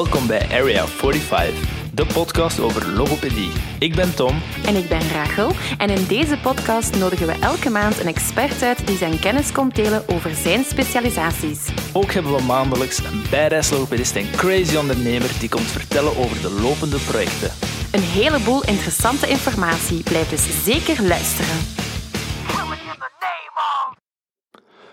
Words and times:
Welkom 0.00 0.26
bij 0.26 0.48
Area 0.50 0.86
45, 0.86 1.54
de 1.94 2.06
podcast 2.06 2.60
over 2.60 2.88
logopedie. 2.88 3.50
Ik 3.78 3.94
ben 3.94 4.14
Tom. 4.14 4.42
En 4.66 4.76
ik 4.76 4.88
ben 4.88 5.10
Rachel. 5.12 5.50
En 5.78 5.90
in 5.90 6.06
deze 6.06 6.38
podcast 6.38 6.96
nodigen 6.98 7.26
we 7.26 7.32
elke 7.32 7.70
maand 7.70 8.00
een 8.00 8.06
expert 8.06 8.62
uit 8.62 8.86
die 8.86 8.96
zijn 8.96 9.18
kennis 9.18 9.52
komt 9.52 9.74
delen 9.74 10.08
over 10.08 10.34
zijn 10.34 10.64
specialisaties. 10.64 11.58
Ook 11.92 12.12
hebben 12.12 12.36
we 12.36 12.42
maandelijks 12.42 12.98
een 12.98 13.22
badass 13.30 13.70
logopedist 13.70 14.16
en 14.16 14.30
crazy 14.30 14.76
ondernemer 14.76 15.30
die 15.38 15.48
komt 15.48 15.70
vertellen 15.70 16.16
over 16.16 16.40
de 16.42 16.50
lopende 16.50 16.98
projecten. 16.98 17.50
Een 17.90 18.02
heleboel 18.02 18.64
interessante 18.64 19.28
informatie. 19.28 20.02
Blijf 20.02 20.28
dus 20.28 20.64
zeker 20.64 21.02
luisteren. 21.02 21.79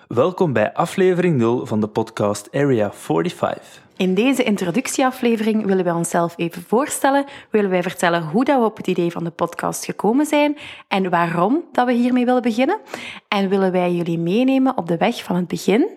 Welkom 0.08 0.54
bij 0.54 0.74
aflevering 0.74 1.38
0 1.38 1.66
van 1.66 1.80
de 1.80 1.88
podcast 1.88 2.48
Area 2.52 2.94
45. 2.94 3.82
In 3.98 4.14
deze 4.14 4.44
introductieaflevering 4.44 5.66
willen 5.66 5.84
wij 5.84 5.94
onszelf 5.94 6.34
even 6.38 6.64
voorstellen, 6.68 7.26
willen 7.52 7.70
wij 7.70 7.84
vertellen 7.84 8.24
hoe 8.24 8.46
dat 8.46 8.60
we 8.60 8.66
op 8.66 8.78
het 8.78 8.88
idee 8.88 9.12
van 9.12 9.24
de 9.24 9.30
podcast 9.30 9.86
gekomen 9.86 10.26
zijn 10.26 10.58
en 10.88 11.10
waarom 11.10 11.64
dat 11.72 11.86
we 11.86 11.94
hiermee 11.94 12.26
willen 12.26 12.42
beginnen. 12.42 12.80
En 13.28 13.50
willen 13.50 13.72
wij 13.72 13.94
jullie 13.94 14.20
meenemen 14.20 14.78
op 14.78 14.88
de 14.88 14.98
weg 14.98 15.24
van 15.24 15.36
het 15.36 15.48
begin, 15.48 15.90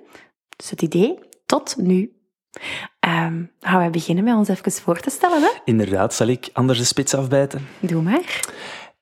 dus 0.57 0.71
het 0.71 0.83
idee, 0.83 1.19
tot 1.47 1.77
nu. 1.77 2.13
Ehm, 3.01 3.43
gaan 3.61 3.79
wij 3.79 3.91
beginnen 3.91 4.25
met 4.25 4.35
ons 4.35 4.49
even 4.49 4.73
voor 4.73 5.01
te 5.01 5.11
stellen? 5.11 5.43
Hè? 5.43 5.51
Inderdaad, 5.65 6.15
zal 6.15 6.27
ik 6.27 6.49
anders 6.53 6.79
de 6.79 6.85
spits 6.85 7.15
afbijten? 7.15 7.67
Doe 7.81 8.03
maar. 8.03 8.41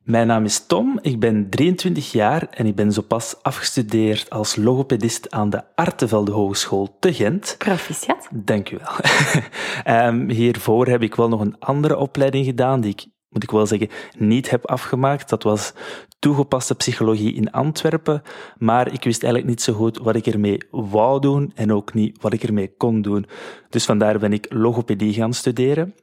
Mijn 0.09 0.27
naam 0.27 0.45
is 0.45 0.67
Tom, 0.67 0.98
ik 1.03 1.20
ben 1.20 1.51
23 1.51 2.12
jaar 2.12 2.48
en 2.51 2.67
ik 2.67 2.75
ben 2.75 2.92
zo 2.92 3.03
pas 3.03 3.42
afgestudeerd 3.42 4.31
als 4.31 4.56
logopedist 4.56 5.31
aan 5.31 5.50
de 5.50 5.62
Artevelde 5.75 6.33
Hogeschool 6.33 6.97
te 6.98 7.15
Gent. 7.15 7.55
Proficiat. 7.59 8.28
Dank 8.33 8.70
u 8.70 8.78
wel. 8.78 10.06
um, 10.06 10.31
hiervoor 10.41 10.87
heb 10.87 11.03
ik 11.03 11.15
wel 11.15 11.28
nog 11.28 11.41
een 11.41 11.59
andere 11.59 11.97
opleiding 11.97 12.45
gedaan 12.45 12.81
die 12.81 12.91
ik, 12.91 13.06
moet 13.28 13.42
ik 13.42 13.50
wel 13.50 13.67
zeggen, 13.67 13.89
niet 14.19 14.50
heb 14.50 14.67
afgemaakt. 14.67 15.28
Dat 15.28 15.42
was 15.42 15.73
toegepaste 16.19 16.75
psychologie 16.75 17.34
in 17.34 17.50
Antwerpen, 17.50 18.22
maar 18.56 18.93
ik 18.93 19.05
wist 19.05 19.22
eigenlijk 19.22 19.53
niet 19.53 19.62
zo 19.62 19.72
goed 19.72 19.98
wat 19.98 20.17
ik 20.17 20.27
ermee 20.27 20.59
wou 20.70 21.20
doen 21.20 21.53
en 21.55 21.72
ook 21.72 21.95
niet 21.95 22.22
wat 22.22 22.33
ik 22.33 22.43
ermee 22.43 22.77
kon 22.77 23.03
doen. 23.03 23.27
Dus 23.69 23.84
vandaar 23.84 24.19
ben 24.19 24.33
ik 24.33 24.47
logopedie 24.48 25.12
gaan 25.12 25.33
studeren. 25.33 25.95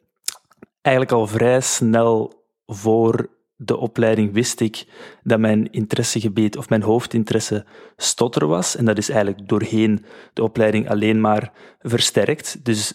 Eigenlijk 0.81 1.15
al 1.15 1.27
vrij 1.27 1.61
snel 1.61 2.43
voor 2.65 3.33
de 3.55 3.77
opleiding 3.77 4.33
wist 4.33 4.59
ik 4.59 4.85
dat 5.23 5.39
mijn 5.39 5.71
interessegebied 5.71 6.57
of 6.57 6.69
mijn 6.69 6.81
hoofdinteresse 6.81 7.65
stotter 7.97 8.47
was. 8.47 8.75
En 8.75 8.85
dat 8.85 8.97
is 8.97 9.09
eigenlijk 9.09 9.47
doorheen 9.47 10.05
de 10.33 10.43
opleiding 10.43 10.89
alleen 10.89 11.21
maar 11.21 11.51
versterkt. 11.79 12.65
Dus 12.65 12.93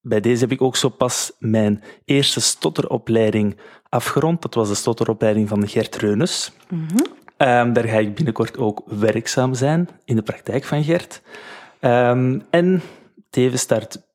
bij 0.00 0.20
deze 0.20 0.42
heb 0.42 0.52
ik 0.52 0.62
ook 0.62 0.76
zo 0.76 0.88
pas 0.88 1.32
mijn 1.38 1.82
eerste 2.04 2.40
stotteropleiding 2.40 3.56
afgerond. 3.88 4.42
Dat 4.42 4.54
was 4.54 4.68
de 4.68 4.74
stotteropleiding 4.74 5.48
van 5.48 5.68
Gert 5.68 5.96
Reunes. 5.96 6.52
Mm 6.68 6.86
-hmm. 7.36 7.72
daar 7.72 7.88
ga 7.88 7.98
ik 7.98 8.14
binnenkort 8.14 8.58
ook 8.58 8.82
werkzaam 8.86 9.54
zijn 9.54 9.88
in 10.04 10.16
de 10.16 10.22
praktijk 10.22 10.64
van 10.64 10.84
Gert. 10.84 11.22
Um, 11.80 12.42
en 12.50 12.82
tevens 13.30 13.60
start 13.60 14.05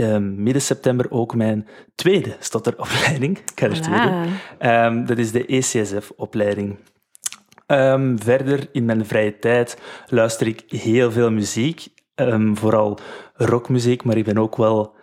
um, 0.00 0.42
midden 0.42 0.62
september 0.62 1.10
ook 1.10 1.34
mijn 1.34 1.68
tweede 1.94 2.36
stotteropleiding. 2.38 3.38
Ik 3.38 3.60
er 3.70 3.80
tweede. 3.80 4.26
Um, 4.86 5.06
dat 5.06 5.18
is 5.18 5.32
de 5.32 5.46
ECSF-opleiding. 5.46 6.78
Um, 7.66 8.18
verder, 8.22 8.68
in 8.72 8.84
mijn 8.84 9.06
vrije 9.06 9.38
tijd, 9.38 9.78
luister 10.06 10.46
ik 10.46 10.62
heel 10.68 11.12
veel 11.12 11.30
muziek. 11.30 11.86
vooral 12.56 12.98
rockmuziek, 13.34 14.04
maar 14.04 14.16
ik 14.16 14.24
ben 14.24 14.38
ook 14.38 14.56
wel 14.56 14.96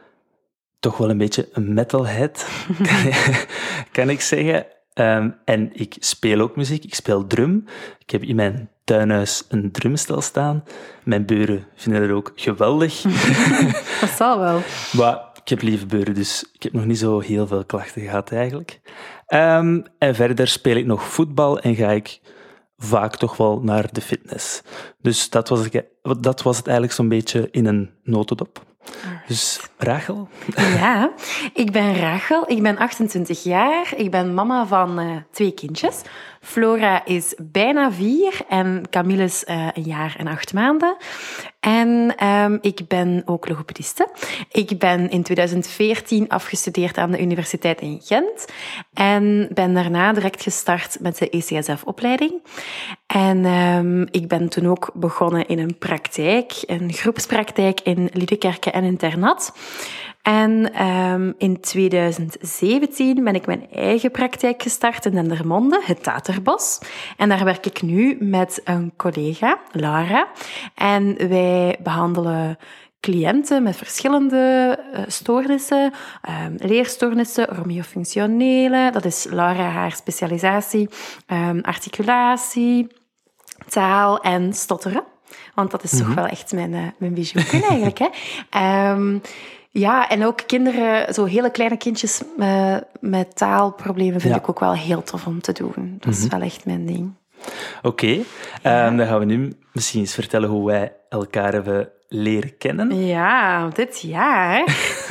toch 0.79 0.97
wel 0.97 1.09
een 1.09 1.17
beetje 1.17 1.50
een 1.51 1.73
metalhead, 1.73 2.47
kan 3.91 4.09
ik 4.09 4.22
zeggen. 4.22 4.66
Um, 4.94 5.35
en 5.45 5.69
ik 5.73 5.95
speel 6.00 6.39
ook 6.39 6.55
muziek, 6.55 6.84
ik 6.84 6.95
speel 6.95 7.28
drum. 7.28 7.66
Ik 8.00 8.09
heb 8.09 8.23
in 8.23 8.35
mijn 8.35 8.69
tuinhuis 8.85 9.46
een 9.50 9.72
drumstel 9.72 10.22
staan. 10.22 10.63
Mijn 11.03 11.25
buren 11.25 11.68
vinden 11.75 12.07
dat 12.07 12.18
ook 12.18 12.31
geweldig. 12.35 13.01
dat 14.01 14.09
zal 14.09 14.40
wel. 14.40 14.62
Maar 14.91 15.34
ik 15.41 15.50
heb 15.50 15.62
lieve 15.62 15.85
buren, 15.85 16.13
dus 16.13 16.50
ik 16.53 16.63
heb 16.63 16.73
nog 16.73 16.85
niet 16.85 17.00
zo 17.00 17.19
heel 17.19 17.47
veel 17.47 17.66
klachten 17.66 18.01
gehad 18.01 18.31
eigenlijk. 18.31 18.79
Um, 19.28 19.85
en 19.97 20.16
verder 20.16 20.47
speel 20.47 20.75
ik 20.75 20.85
nog 20.85 21.03
voetbal 21.03 21.59
en 21.59 21.75
ga 21.75 21.91
ik 21.91 22.19
vaak 22.78 23.16
toch 23.16 23.38
wel 23.38 23.59
naar 23.59 23.94
de 23.94 24.01
fitness. 24.01 24.62
Dus 25.02 25.29
dat 25.29 25.50
was, 25.50 25.69
dat 26.19 26.41
was 26.41 26.57
het 26.57 26.66
eigenlijk 26.66 26.96
zo'n 26.96 27.09
beetje 27.09 27.47
in 27.52 27.66
een 27.66 27.90
notendop. 28.03 28.75
Dus 29.28 29.59
Rachel? 29.78 30.28
Ja, 30.56 31.12
ik 31.53 31.72
ben 31.72 32.00
Rachel. 32.00 32.44
Ik 32.47 32.62
ben 32.62 32.78
28 32.78 33.44
jaar. 33.44 33.94
Ik 33.96 34.12
ben 34.12 34.34
mama 34.34 34.66
van 34.66 35.00
uh, 35.00 35.16
twee 35.31 35.53
kindjes. 35.53 36.01
Flora 36.41 37.06
is 37.06 37.34
bijna 37.38 37.91
vier 37.91 38.40
en 38.50 38.84
Camille 38.90 39.23
is 39.23 39.44
uh, 39.47 39.68
een 39.73 39.84
jaar 39.84 40.16
en 40.18 40.28
acht 40.28 40.53
maanden. 40.53 40.97
En 41.66 42.26
um, 42.28 42.58
ik 42.62 42.88
ben 42.88 43.22
ook 43.26 43.50
logopediste. 43.50 44.08
Ik 44.52 44.80
ben 44.80 45.09
in 45.09 45.24
2014 45.24 46.30
afgestudeerd 46.30 46.98
aan 46.98 47.12
de 47.12 47.22
Universiteit 47.22 47.81
in 47.81 48.02
Gent 48.03 48.46
en 48.94 49.48
ben 49.53 49.74
daarna 49.74 50.14
direct 50.14 50.44
gestart 50.44 50.98
met 51.00 51.18
de 51.18 51.30
ECSF-opleiding. 51.30 52.42
En 53.08 53.46
um, 53.46 54.08
ik 54.12 54.28
ben 54.28 54.50
toen 54.50 54.68
ook 54.68 54.92
begonnen 54.94 55.48
in 55.48 55.59
een 55.59 55.78
praktijk, 55.78 56.64
een 56.66 56.94
groepspraktijk 56.94 57.80
in 57.80 58.09
Liedekerke 58.14 58.72
en 58.72 58.84
Internat. 58.84 59.53
En 60.25 60.86
um, 60.86 61.36
in 61.38 61.59
2017 61.59 63.24
ben 63.24 63.36
ik 63.36 63.46
mijn 63.46 63.68
eigen 63.72 64.12
praktijk 64.12 64.62
gestart 64.62 65.06
in 65.06 65.12
Dendermonde, 65.12 65.81
het 65.84 66.03
Taterbos. 66.03 66.80
En 67.18 67.30
daar 67.30 67.44
werk 67.44 67.66
ik 67.66 67.81
nu 67.81 68.18
met 68.19 68.62
een 68.64 68.94
collega, 68.97 69.59
Lara. 69.72 70.28
En 70.75 71.30
wij 71.30 71.80
behandelen 71.84 72.58
cliënten 73.00 73.64
met 73.64 73.75
verschillende 73.75 74.80
uh, 74.94 75.00
stoornissen, 75.08 75.94
um, 76.46 76.56
leerstoornissen, 76.58 77.50
ormiofunctionele, 77.50 78.90
dat 78.91 79.06
is 79.06 79.25
Laura 79.30 79.69
haar 79.69 79.91
specialisatie, 79.91 80.90
um, 81.28 81.62
articulatie, 81.62 82.88
taal 83.69 84.19
en 84.19 84.53
stotteren. 84.53 85.03
Want 85.56 85.72
dat 85.72 85.84
is 85.84 85.91
mm 85.91 85.97
-hmm. 85.97 86.08
toch 86.08 86.16
wel 86.16 86.25
echt 86.25 86.53
mijn, 86.53 86.72
uh, 86.72 86.88
mijn 86.97 87.16
eigenlijk. 87.52 88.00
Hè? 88.00 88.91
Um, 88.91 89.22
ja, 89.80 90.09
en 90.09 90.25
ook 90.25 90.41
kinderen, 90.46 91.13
zo 91.13 91.25
hele 91.25 91.52
kleine 91.52 91.78
kindjes 91.78 92.22
met, 92.38 92.86
met 93.00 93.36
taalproblemen 93.36 94.22
vind 94.22 94.34
ja. 94.34 94.40
ik 94.40 94.50
ook 94.50 94.59
wel 94.59 94.74
heel 94.74 95.03
tof 95.03 95.25
om 95.25 95.41
te 95.41 95.52
doen. 95.52 95.97
Dat 96.00 96.13
is 96.13 96.19
mm 96.19 96.30
-hmm. 96.30 96.40
wel 96.40 96.47
echt 96.47 96.66
mijn 96.66 96.86
ding. 96.86 97.13
Oké, 97.78 97.88
okay. 97.88 98.25
ja. 98.64 98.88
um, 98.88 98.97
dan 98.97 99.08
gaan 99.08 99.19
we 99.19 99.25
nu 99.25 99.58
misschien 99.72 100.00
eens 100.00 100.14
vertellen 100.14 100.50
hoe 100.50 100.66
wij 100.66 100.94
elkaar 101.09 101.53
hebben 101.53 101.90
leren 102.08 102.58
kennen. 102.58 103.06
Ja, 103.06 103.68
dit 103.68 104.02
jaar 104.02 104.64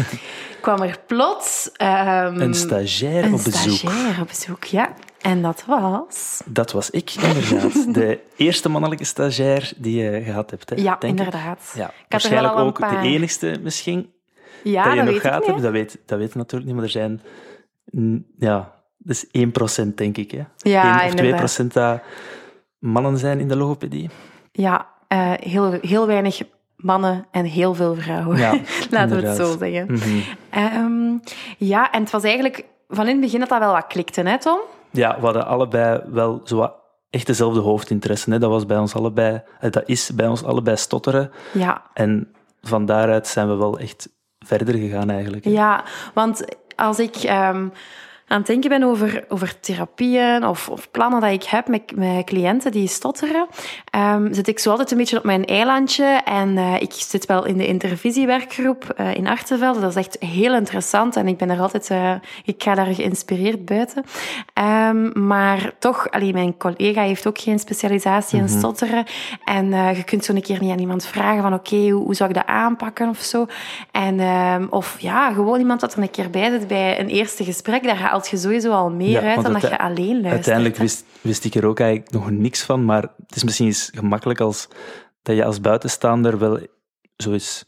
kwam 0.60 0.82
er 0.82 0.98
plots... 1.06 1.70
Um, 1.82 2.40
een 2.40 2.54
stagiair 2.54 3.24
een 3.24 3.34
op 3.34 3.44
bezoek. 3.44 3.64
Een 3.64 3.76
stagiair 3.76 4.20
op 4.20 4.28
bezoek, 4.28 4.64
ja. 4.64 4.94
En 5.20 5.42
dat 5.42 5.64
was? 5.66 6.42
Dat 6.44 6.72
was 6.72 6.90
ik, 6.90 7.10
inderdaad. 7.10 7.94
De 7.94 8.20
eerste 8.36 8.68
mannelijke 8.68 9.04
stagiair 9.04 9.72
die 9.76 10.02
je 10.02 10.22
gehad 10.22 10.50
hebt, 10.50 10.70
hè, 10.70 10.76
Ja, 10.76 11.00
inderdaad. 11.00 11.60
Ik. 11.72 11.80
Ja, 11.80 11.90
waarschijnlijk 12.08 12.56
ook 12.56 12.78
de 12.78 12.98
enigste 13.02 13.58
misschien 13.62 14.12
ja, 14.64 14.84
dat 14.84 14.92
je 14.92 14.96
dat 14.96 15.04
nog 15.04 15.14
weet 15.14 15.32
gaat 15.32 15.44
hebben. 15.44 15.62
Dat 15.62 15.72
weet, 15.72 15.98
dat 16.06 16.18
weet 16.18 16.34
natuurlijk 16.34 16.64
niet, 16.64 16.74
maar 16.74 16.84
er 16.84 16.90
zijn... 16.90 17.20
Ja, 18.38 18.74
dat 18.98 19.26
is 19.30 19.84
1% 19.84 19.94
denk 19.94 20.16
ik. 20.16 20.30
Hè. 20.30 20.42
Ja, 20.56 21.02
1 21.02 21.12
of 21.12 21.20
inderdaad. 21.20 21.62
2% 21.62 21.66
dat 21.66 22.00
mannen 22.78 23.18
zijn 23.18 23.40
in 23.40 23.48
de 23.48 23.56
logopedie. 23.56 24.10
Ja, 24.52 24.86
uh, 25.08 25.32
heel, 25.32 25.78
heel 25.80 26.06
weinig 26.06 26.42
mannen 26.76 27.26
en 27.30 27.44
heel 27.44 27.74
veel 27.74 27.94
vrouwen. 27.94 28.38
Ja, 28.38 28.50
Laten 28.90 29.20
we 29.20 29.26
het 29.26 29.36
zo 29.36 29.56
zeggen. 29.58 29.86
Mm 29.88 29.96
-hmm. 29.96 30.22
um, 30.76 31.20
ja, 31.58 31.90
en 31.90 32.00
het 32.00 32.10
was 32.10 32.22
eigenlijk 32.22 32.64
van 32.88 33.04
in 33.06 33.12
het 33.12 33.20
begin 33.20 33.40
dat 33.40 33.48
dat 33.48 33.58
wel 33.58 33.72
wat 33.72 33.86
klikte, 33.86 34.20
hè 34.20 34.38
Tom? 34.38 34.58
Ja, 34.90 35.16
we 35.18 35.24
hadden 35.24 35.46
allebei 35.46 36.00
wel 36.06 36.40
zo 36.44 36.56
wat 36.56 36.74
echt 37.10 37.26
dezelfde 37.26 37.60
hoofdinteresse. 37.60 38.30
Hè. 38.30 38.38
Dat 38.38 38.50
was 38.50 38.66
bij 38.66 38.78
ons 38.78 38.94
allebei... 38.94 39.42
Dat 39.60 39.82
is 39.88 40.10
bij 40.14 40.28
ons 40.28 40.44
allebei 40.44 40.76
stotteren. 40.76 41.30
Ja. 41.52 41.82
En 41.94 42.34
van 42.62 42.86
daaruit 42.86 43.26
zijn 43.26 43.48
we 43.48 43.54
wel 43.54 43.78
echt 43.78 44.08
verder 44.44 44.74
gegaan 44.74 45.10
eigenlijk. 45.10 45.44
Ja, 45.44 45.84
want 46.14 46.44
als 46.76 46.98
ik... 46.98 47.14
Um, 47.30 47.72
aan 48.26 48.38
het 48.38 48.46
denken 48.46 48.68
ben 48.68 48.82
over, 48.82 49.24
over 49.28 49.60
therapieën 49.60 50.46
of, 50.46 50.68
of 50.68 50.90
plannen 50.90 51.20
dat 51.20 51.30
ik 51.30 51.42
heb 51.42 51.68
met, 51.68 51.96
met 51.96 52.24
cliënten 52.24 52.72
die 52.72 52.88
stotteren, 52.88 53.46
um, 53.96 54.34
zit 54.34 54.48
ik 54.48 54.58
zo 54.58 54.70
altijd 54.70 54.90
een 54.90 54.96
beetje 54.96 55.16
op 55.16 55.24
mijn 55.24 55.44
eilandje. 55.44 56.20
En 56.24 56.56
uh, 56.56 56.80
ik 56.80 56.92
zit 56.92 57.26
wel 57.26 57.44
in 57.44 57.56
de 57.56 57.66
intervisiewerkgroep 57.66 58.94
uh, 59.00 59.14
in 59.14 59.26
Achtervelde. 59.26 59.80
Dat 59.80 59.90
is 59.90 59.96
echt 59.96 60.16
heel 60.20 60.54
interessant 60.54 61.16
en 61.16 61.28
ik 61.28 61.36
ben 61.36 61.50
er 61.50 61.60
altijd, 61.60 61.90
uh, 61.90 62.14
ik 62.44 62.62
ga 62.62 62.74
daar 62.74 62.94
geïnspireerd 62.94 63.64
buiten. 63.64 64.04
Um, 64.88 65.26
maar 65.26 65.72
toch, 65.78 66.10
allee, 66.10 66.32
mijn 66.32 66.56
collega 66.56 67.02
heeft 67.02 67.26
ook 67.26 67.38
geen 67.38 67.58
specialisatie 67.58 68.38
in 68.38 68.44
mm 68.44 68.50
-hmm. 68.50 68.58
stotteren. 68.58 69.04
En 69.44 69.70
je 69.96 70.02
kunt 70.04 70.24
zo 70.24 70.32
een 70.34 70.42
keer 70.42 70.60
niet 70.60 70.72
aan 70.72 70.78
iemand 70.78 71.06
vragen 71.06 71.42
van 71.42 71.54
oké, 71.54 71.74
okay, 71.74 71.88
hoe, 71.88 72.04
hoe, 72.04 72.14
zou 72.14 72.28
ik 72.28 72.34
dat 72.34 72.46
aanpakken 72.46 73.08
of 73.08 73.18
zo. 73.18 73.46
En, 73.90 74.20
um, 74.20 74.66
of 74.70 74.96
ja, 75.00 75.32
gewoon 75.32 75.58
iemand 75.58 75.80
dat 75.80 75.92
er 75.92 76.02
een 76.02 76.10
keer 76.10 76.30
bij 76.30 76.50
zit 76.50 76.68
bij 76.68 77.00
een 77.00 77.08
eerste 77.08 77.44
gesprek. 77.44 77.82
Daar 77.82 78.13
haalt 78.14 78.28
je 78.28 78.36
sowieso 78.36 78.72
al 78.72 78.90
meer 78.90 79.22
ja, 79.22 79.34
uit 79.34 79.42
dan 79.42 79.52
dat 79.52 79.62
je 79.62 79.78
alleen 79.78 80.10
luistert. 80.10 80.32
Uiteindelijk 80.32 80.76
wist, 80.76 81.04
wist 81.20 81.44
ik 81.44 81.54
er 81.54 81.66
ook 81.66 81.80
eigenlijk 81.80 82.10
nog 82.10 82.30
niks 82.30 82.62
van, 82.62 82.84
maar 82.84 83.02
het 83.02 83.36
is 83.36 83.44
misschien 83.44 83.66
eens 83.66 83.90
gemakkelijk 83.94 84.40
als, 84.40 84.68
dat 85.22 85.36
je 85.36 85.44
als 85.44 85.60
buitenstaander 85.60 86.38
wel 86.38 86.58
zo 87.16 87.32
eens 87.32 87.64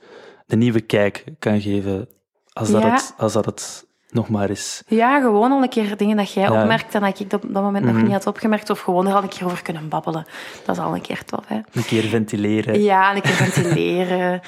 de 0.46 0.56
nieuwe 0.56 0.80
kijk 0.80 1.24
kan 1.38 1.60
geven, 1.60 2.08
als 2.52 2.70
dat, 2.70 2.82
ja. 2.82 2.90
het, 2.90 3.14
als 3.16 3.32
dat 3.32 3.44
het 3.44 3.86
nog 4.10 4.28
maar 4.28 4.50
is. 4.50 4.82
Ja, 4.86 5.20
gewoon 5.20 5.52
al 5.52 5.62
een 5.62 5.68
keer 5.68 5.96
dingen 5.96 6.16
dat 6.16 6.32
jij 6.32 6.42
ja. 6.42 6.62
opmerkt 6.62 6.94
en 6.94 7.00
dat 7.00 7.20
ik 7.20 7.32
op 7.32 7.42
dat 7.42 7.62
moment 7.62 7.84
mm 7.84 7.92
nog 7.92 8.02
niet 8.02 8.12
had 8.12 8.26
opgemerkt, 8.26 8.70
of 8.70 8.80
gewoon 8.80 9.06
er 9.06 9.14
al 9.14 9.22
een 9.22 9.28
keer 9.28 9.44
over 9.44 9.62
kunnen 9.62 9.88
babbelen. 9.88 10.26
Dat 10.64 10.76
is 10.76 10.82
al 10.82 10.94
een 10.94 11.00
keer 11.00 11.24
tof, 11.24 11.46
hè. 11.46 11.60
Een 11.72 11.84
keer 11.84 12.02
ventileren. 12.02 12.82
Ja, 12.82 13.14
een 13.14 13.22
keer 13.22 13.32
ventileren. 13.32 14.40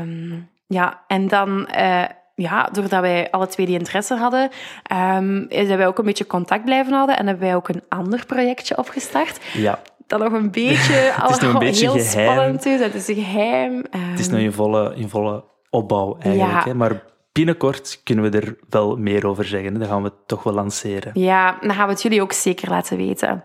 um, 0.00 0.48
ja, 0.78 1.04
en 1.06 1.28
dan... 1.28 1.68
Uh, 1.78 2.04
ja, 2.40 2.68
doordat 2.72 3.00
wij 3.00 3.30
alle 3.30 3.46
twee 3.46 3.66
die 3.66 3.78
interesse 3.78 4.14
hadden, 4.14 4.50
um, 4.92 5.46
zijn 5.48 5.76
wij 5.76 5.86
ook 5.86 5.98
een 5.98 6.04
beetje 6.04 6.26
contact 6.26 6.64
blijven 6.64 6.92
houden 6.92 7.18
en 7.18 7.26
hebben 7.26 7.44
wij 7.44 7.54
ook 7.54 7.68
een 7.68 7.82
ander 7.88 8.26
projectje 8.26 8.78
opgestart. 8.78 9.40
Ja. 9.52 9.78
Dat 10.06 10.18
nog 10.18 10.32
een 10.32 10.50
beetje, 10.62 10.92
het 10.92 11.30
is 11.30 11.38
nog 11.38 11.52
een 11.52 11.58
beetje 11.58 11.90
heel 11.90 12.04
geheim. 12.04 12.32
spannend 12.32 12.66
is. 12.66 12.80
Het 12.80 12.94
is 12.94 13.04
geheim. 13.06 13.72
Um, 13.72 13.84
het 13.90 14.18
is 14.18 14.28
nog 14.28 14.40
in 14.40 14.52
volle, 14.52 14.94
in 14.94 15.08
volle 15.08 15.44
opbouw 15.70 16.16
eigenlijk. 16.20 16.52
Ja. 16.52 16.64
Hè? 16.64 16.74
Maar 16.74 17.02
binnenkort 17.32 18.00
kunnen 18.04 18.30
we 18.30 18.38
er 18.38 18.56
wel 18.68 18.96
meer 18.96 19.26
over 19.26 19.44
zeggen. 19.44 19.78
Dat 19.78 19.88
gaan 19.88 20.02
we 20.02 20.12
toch 20.26 20.42
wel 20.42 20.52
lanceren. 20.52 21.10
Ja, 21.14 21.58
dan 21.60 21.74
gaan 21.74 21.86
we 21.86 21.92
het 21.92 22.02
jullie 22.02 22.22
ook 22.22 22.32
zeker 22.32 22.68
laten 22.68 22.96
weten. 22.96 23.44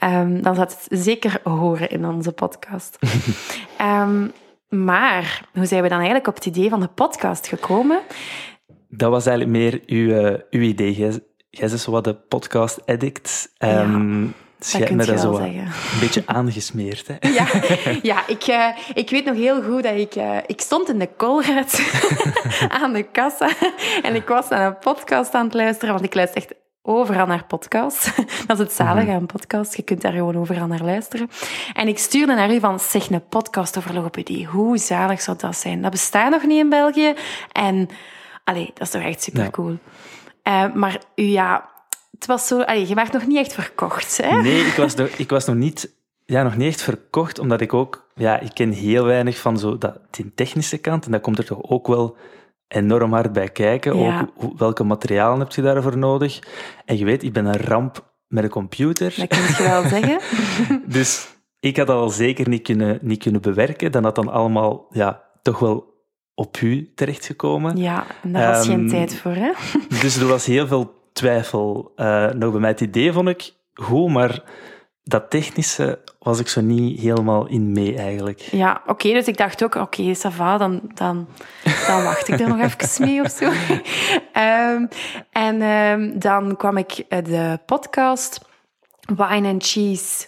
Um, 0.00 0.42
dan 0.42 0.54
gaat 0.54 0.70
het 0.72 1.00
zeker 1.00 1.40
horen 1.42 1.90
in 1.90 2.06
onze 2.06 2.32
podcast. 2.32 2.98
maar 4.74 5.48
hoe 5.52 5.66
zijn 5.66 5.82
we 5.82 5.88
dan 5.88 5.98
eigenlijk 5.98 6.28
op 6.28 6.34
het 6.34 6.46
idee 6.46 6.68
van 6.68 6.80
de 6.80 6.88
podcast 6.88 7.46
gekomen? 7.46 8.00
Dat 8.88 9.10
was 9.10 9.26
eigenlijk 9.26 9.58
meer 9.58 9.82
uw, 9.86 10.08
uh, 10.08 10.38
uw 10.50 10.60
idee. 10.60 10.94
Jij, 10.94 11.20
is 11.50 11.82
zo 11.82 11.90
wat 11.90 12.04
de 12.04 12.14
podcast 12.14 12.86
addict. 12.86 13.52
Ja. 13.54 13.86
Dus 14.58 14.72
Dat 14.72 14.84
kun 14.84 14.96
me 14.96 15.04
dat 15.04 15.22
wel 15.22 15.34
zo 15.34 15.40
zeggen. 15.40 15.64
een 15.64 16.00
beetje 16.00 16.22
aangesmeerd. 16.38 17.06
Hè? 17.06 17.28
Ja, 17.28 17.46
ja 18.12 18.26
ik, 18.26 18.46
uh, 18.46 18.68
ik 18.94 19.10
weet 19.10 19.24
nog 19.24 19.34
heel 19.34 19.62
goed 19.62 19.82
dat 19.82 19.96
ik... 19.96 20.16
Uh, 20.16 20.36
ik 20.46 20.60
stond 20.60 20.88
in 20.88 20.98
de 20.98 21.08
Colruyt 21.16 22.02
aan 22.82 22.92
de 22.92 23.02
kassa 23.02 23.50
en 24.02 24.14
ik 24.14 24.28
was 24.28 24.48
naar 24.48 24.66
een 24.66 24.78
podcast 24.78 25.34
aan 25.34 25.44
het 25.44 25.54
luisteren, 25.54 25.94
want 25.94 26.06
ik 26.06 26.14
luister 26.14 26.36
echt 26.36 26.54
overal 26.86 27.26
naar 27.26 27.44
podcasts. 27.44 28.16
Dat 28.46 28.58
is 28.58 28.64
het 28.64 28.72
zalige 28.72 29.10
aan 29.10 29.26
podcasts. 29.26 29.76
Je 29.76 29.82
kunt 29.82 30.00
daar 30.00 30.12
gewoon 30.12 30.36
overal 30.36 30.66
naar 30.66 30.82
luisteren. 30.82 31.30
En 31.72 31.88
ik 31.88 31.98
stuurde 31.98 32.34
naar 32.34 32.54
u 32.54 32.60
van, 32.60 32.80
zeg, 32.80 33.10
een 33.10 33.28
podcast 33.28 33.78
over 33.78 33.94
logopedie. 33.94 34.46
Hoe 34.46 34.78
zalig 34.78 35.20
zou 35.20 35.36
dat 35.38 35.56
zijn? 35.56 35.82
Dat 35.82 35.90
bestaat 35.90 36.30
nog 36.30 36.46
niet 36.46 36.58
in 36.58 36.68
België. 36.68 37.14
En, 37.52 37.88
allee, 38.44 38.70
dat 38.74 38.82
is 38.82 38.90
toch 38.90 39.02
echt 39.02 39.22
super 39.22 39.50
cool. 39.50 39.78
Uh, 40.44 40.74
maar 40.74 40.98
u, 41.14 41.22
ja, 41.22 41.68
het 42.10 42.26
was 42.26 42.46
zo... 42.46 42.60
Allee, 42.60 42.88
je 42.88 42.94
werd 42.94 43.12
nog 43.12 43.26
niet 43.26 43.38
echt 43.38 43.52
verkocht, 43.52 44.16
hè? 44.22 44.40
Nee, 44.42 44.66
ik 44.66 44.74
was 44.74 44.94
nog, 45.00 45.08
ik 45.08 45.30
was 45.30 45.44
nog 45.44 45.56
niet... 45.56 45.92
Ja, 46.26 46.42
nog 46.42 46.56
niet 46.56 46.68
echt 46.68 46.82
verkocht, 46.82 47.38
omdat 47.38 47.60
ik 47.60 47.72
ook... 47.74 48.06
Ja, 48.14 48.40
ik 48.40 48.50
ken 48.54 48.70
heel 48.70 49.04
weinig 49.04 49.38
van 49.38 49.58
zo 49.58 49.78
dat, 49.78 49.98
die 50.10 50.32
technische 50.34 50.78
kant. 50.78 51.04
En 51.04 51.10
dat 51.10 51.20
komt 51.20 51.38
er 51.38 51.44
toch 51.44 51.62
ook 51.62 51.86
wel 51.86 52.16
enorm 52.74 53.12
hard 53.12 53.32
bij 53.32 53.48
kijken. 53.48 53.98
Ja. 53.98 54.28
Ook 54.36 54.58
welke 54.58 54.84
materialen 54.84 55.38
heb 55.38 55.52
je 55.52 55.62
daarvoor 55.62 55.98
nodig? 55.98 56.38
En 56.84 56.98
je 56.98 57.04
weet, 57.04 57.22
ik 57.22 57.32
ben 57.32 57.46
een 57.46 57.60
ramp 57.60 58.12
met 58.28 58.44
een 58.44 58.50
computer. 58.50 59.14
Dat 59.16 59.28
kun 59.28 59.38
je 59.38 59.62
wel 59.62 59.82
zeggen. 59.82 60.20
Dus 60.96 61.28
ik 61.60 61.76
had 61.76 61.86
dat 61.86 61.96
al 61.96 62.08
zeker 62.08 62.48
niet 62.48 62.62
kunnen, 62.62 62.98
niet 63.02 63.22
kunnen 63.22 63.40
bewerken. 63.40 63.92
Dan 63.92 64.04
had 64.04 64.14
dan 64.14 64.28
allemaal 64.28 64.86
ja, 64.90 65.22
toch 65.42 65.58
wel 65.58 65.92
op 66.34 66.60
u 66.60 66.92
terechtgekomen. 66.94 67.76
Ja, 67.76 68.06
en 68.22 68.32
daar 68.32 68.52
was 68.52 68.66
geen 68.66 68.78
Ehm, 68.78 68.88
tijd 68.88 69.16
voor, 69.16 69.34
hè? 69.34 69.52
Dus 70.00 70.16
er 70.16 70.26
was 70.26 70.46
heel 70.46 70.66
veel 70.66 70.94
twijfel 71.12 71.92
eh, 71.96 72.30
nog 72.30 72.50
bij 72.50 72.60
mij. 72.60 72.70
Het 72.70 72.80
idee 72.80 73.12
vond 73.12 73.28
ik 73.28 73.52
goed, 73.74 74.10
maar 74.10 74.42
dat 75.04 75.30
technische 75.30 75.98
was 76.18 76.40
ik 76.40 76.48
zo 76.48 76.60
niet 76.60 77.00
helemaal 77.00 77.46
in 77.46 77.72
mee 77.72 77.96
eigenlijk. 77.96 78.40
Ja, 78.40 78.82
oké. 78.86 79.12
dus 79.12 79.26
ik 79.26 79.36
dacht 79.36 79.64
ook, 79.64 79.74
oké, 79.74 80.14
ça 80.16 80.30
va, 80.30 80.58
dan, 80.58 80.80
dan, 80.94 81.28
dan 81.86 82.04
wacht 82.04 82.28
ik 82.28 82.40
er 82.40 82.48
nog 82.48 82.60
even 82.80 83.06
mee 83.06 83.22
of 83.22 83.30
zo. 83.30 83.50
Ehm, 84.32 84.86
en 85.32 85.62
ehm, 85.62 86.18
dan 86.18 86.56
kwam 86.56 86.76
ik 86.76 86.92
eh, 87.08 87.24
de 87.24 87.58
podcast 87.66 88.40
Wine 89.16 89.48
and 89.48 89.66
Cheese 89.66 90.26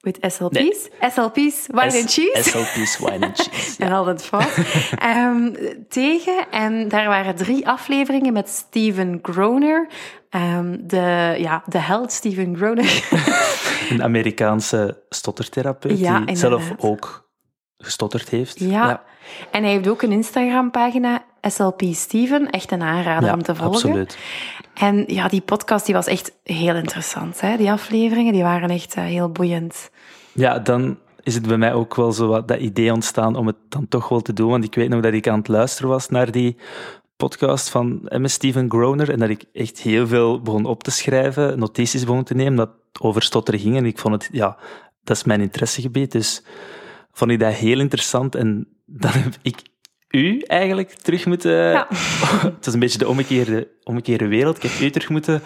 with 0.00 0.18
SLP's. 0.20 0.88
SLP's, 1.00 1.66
Wine 1.66 1.98
and 2.00 2.12
Cheese. 2.12 2.42
SLP's 2.42 2.98
Wine 2.98 3.26
and 3.26 3.36
Cheese. 3.36 3.84
En 3.84 3.92
altijd 3.92 4.24
fout. 4.24 4.56
Ehm, 4.98 5.52
tegen. 5.88 6.46
En 6.50 6.88
daar 6.88 7.08
waren 7.08 7.34
drie 7.36 7.68
afleveringen 7.68 8.32
met 8.32 8.48
Steven 8.48 9.18
Groner. 9.22 9.88
De, 10.80 11.34
ja, 11.38 11.62
de 11.66 11.78
held 11.78 12.12
Steven 12.12 12.56
Groner. 12.56 12.84
Een 13.92 14.02
Amerikaanse 14.02 15.02
stottertherapeut 15.08 15.98
Ja, 15.98 16.20
die 16.20 16.36
zelf 16.36 16.72
ook 16.78 17.30
gestotterd 17.78 18.28
heeft. 18.28 18.58
Ja. 18.60 19.02
En 19.50 19.62
hij 19.62 19.72
heeft 19.72 19.88
ook 19.88 20.02
een 20.02 20.12
Instagram-pagina, 20.12 21.24
SLP 21.40 21.82
Steven. 21.90 22.50
Echt 22.50 22.72
een 22.72 22.82
aanrader 22.82 23.28
Ja, 23.28 23.34
om 23.34 23.42
te 23.42 23.54
volgen. 23.54 23.74
absoluut. 23.74 24.18
En 24.74 25.04
ja, 25.06 25.28
die 25.28 25.40
podcast 25.40 25.86
die 25.86 25.94
was 25.94 26.06
echt 26.06 26.32
heel 26.44 26.74
interessant. 26.74 27.40
Hè? 27.40 27.56
Die 27.56 27.70
afleveringen 27.70 28.32
die 28.32 28.42
waren 28.42 28.70
echt 28.70 28.94
eh, 28.94 29.04
heel 29.04 29.28
boeiend. 29.30 29.90
Ja, 30.32 30.58
dan 30.58 30.98
is 31.22 31.34
het 31.34 31.46
bij 31.46 31.56
mij 31.56 31.72
ook 31.74 31.94
wel 31.94 32.12
zo 32.12 32.26
wat 32.26 32.48
dat 32.48 32.58
idee 32.58 32.92
ontstaan 32.92 33.36
om 33.36 33.46
het 33.46 33.56
dan 33.68 33.88
toch 33.88 34.08
wel 34.08 34.20
te 34.20 34.32
doen. 34.32 34.50
Want 34.50 34.64
ik 34.64 34.74
weet 34.74 34.88
nog 34.88 35.00
dat 35.00 35.12
ik 35.12 35.28
aan 35.28 35.38
het 35.38 35.48
luisteren 35.48 35.90
was 35.90 36.08
naar 36.08 36.30
die 36.30 36.56
podcast 37.16 37.68
van 37.68 38.00
M. 38.08 38.26
Steven 38.26 38.70
Groner 38.70 39.10
en 39.10 39.18
dat 39.18 39.28
ik 39.28 39.44
echt 39.52 39.80
heel 39.80 40.06
veel 40.06 40.40
begon 40.40 40.64
op 40.64 40.82
te 40.82 40.90
schrijven, 40.90 41.58
notities 41.58 42.04
begon 42.04 42.24
te 42.24 42.34
nemen, 42.34 42.56
dat 42.56 42.70
over 43.00 43.22
stotteren 43.22 43.60
ging. 43.60 43.76
En 43.76 43.84
ik 43.84 43.98
vond 43.98 44.14
het, 44.14 44.28
ja, 44.32 44.56
dat 45.04 45.16
is 45.16 45.24
mijn 45.24 45.40
interessegebied. 45.40 46.12
Dus 46.12 46.42
vond 47.12 47.30
ik 47.30 47.40
dat 47.40 47.52
heel 47.52 47.80
interessant. 47.80 48.34
En 48.34 48.68
dan 48.86 49.10
heb 49.12 49.34
ik 49.42 49.62
u 50.08 50.40
eigenlijk 50.40 50.90
terug 50.90 51.26
moeten... 51.26 51.52
Ja. 51.52 51.86
Het 52.56 52.66
is 52.66 52.72
een 52.72 52.80
beetje 52.80 52.98
de 52.98 53.08
omgekeerde, 53.08 53.68
omgekeerde 53.84 54.26
wereld. 54.26 54.56
Ik 54.56 54.70
heb 54.70 54.80
u 54.80 54.90
terug 54.90 55.08
moeten 55.08 55.42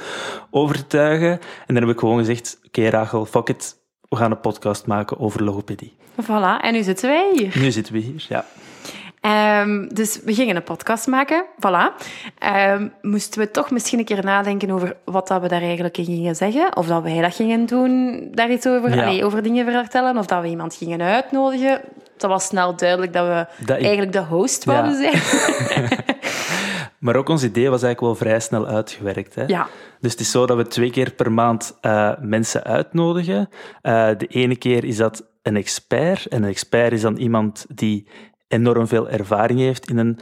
overtuigen. 0.50 1.30
En 1.66 1.74
dan 1.74 1.76
heb 1.76 1.88
ik 1.88 1.98
gewoon 1.98 2.18
gezegd, 2.18 2.58
oké 2.66 2.88
Rachel, 2.88 3.26
fuck 3.26 3.48
it. 3.48 3.76
We 4.08 4.16
gaan 4.16 4.30
een 4.30 4.40
podcast 4.40 4.86
maken 4.86 5.18
over 5.18 5.44
logopedie. 5.44 5.96
Voilà, 6.22 6.60
en 6.60 6.72
nu 6.72 6.82
zitten 6.82 7.08
wij 7.08 7.30
hier. 7.34 7.58
Nu 7.58 7.70
zitten 7.70 7.92
we 7.92 7.98
hier, 7.98 8.26
ja. 8.28 8.44
Ehm, 9.26 9.87
dus 9.88 10.21
we 10.25 10.35
gingen 10.35 10.56
een 10.56 10.62
podcast 10.62 11.06
maken, 11.06 11.45
voilà. 11.66 12.04
Ehm, 12.38 12.88
moesten 13.02 13.40
we 13.40 13.50
toch 13.50 13.71
misschien 13.71 13.99
een 13.99 14.04
keer 14.04 14.25
nadenken 14.25 14.71
over 14.71 14.97
wat 15.04 15.28
dat 15.28 15.40
we 15.40 15.49
daar 15.49 15.61
eigenlijk 15.62 15.99
in 15.99 16.04
gingen 16.04 16.37
zeggen? 16.37 16.76
Of 16.76 16.87
dat 16.87 17.02
wij 17.02 17.21
dat 17.21 17.35
gingen 17.35 17.66
doen, 17.66 18.21
daar 18.33 18.50
iets 18.50 18.66
over, 18.66 18.95
Ja. 18.95 19.02
allee, 19.04 19.25
over 19.25 19.42
dingen 19.42 19.73
vertellen? 19.73 20.16
Of 20.18 20.26
dat 20.26 20.40
we 20.42 20.49
iemand 20.49 20.75
gingen 20.75 21.02
uitnodigen? 21.02 21.80
Dat 22.16 22.30
was 22.30 22.45
snel 22.45 22.76
duidelijk 22.76 23.12
dat 23.12 23.26
we 23.26 23.64
Dat 23.66 23.76
ik- 23.76 23.83
eigenlijk 23.83 24.12
de 24.12 24.23
host 24.23 24.64
Ja. 24.64 24.73
wouden 24.73 24.95
zijn. 24.97 25.21
Maar 26.99 27.16
ook 27.16 27.28
ons 27.28 27.42
idee 27.45 27.71
was 27.71 27.83
eigenlijk 27.83 28.00
wel 28.00 28.28
vrij 28.28 28.40
snel 28.40 28.66
uitgewerkt. 28.66 29.35
Hè? 29.35 29.45
Ja. 29.47 29.66
Dus 30.00 30.11
het 30.12 30.21
is 30.21 30.30
zo 30.30 30.47
dat 30.47 30.56
we 30.56 30.66
twee 30.66 30.90
keer 30.90 31.11
per 31.11 31.33
maand 31.33 31.78
eh, 31.80 32.12
mensen 32.21 32.64
uitnodigen. 32.64 33.49
Eh, 33.83 34.09
de 34.16 34.26
ene 34.26 34.56
keer 34.56 34.85
is 34.85 34.97
dat 34.97 35.25
een 35.42 35.56
expert. 35.56 36.26
En 36.26 36.42
een 36.42 36.49
expert 36.49 36.92
is 36.92 37.00
dan 37.00 37.16
iemand 37.16 37.66
die 37.68 38.06
enorm 38.48 38.86
veel 38.86 39.08
ervaring 39.08 39.58
heeft 39.58 39.90
in 39.90 39.98
een 39.98 40.18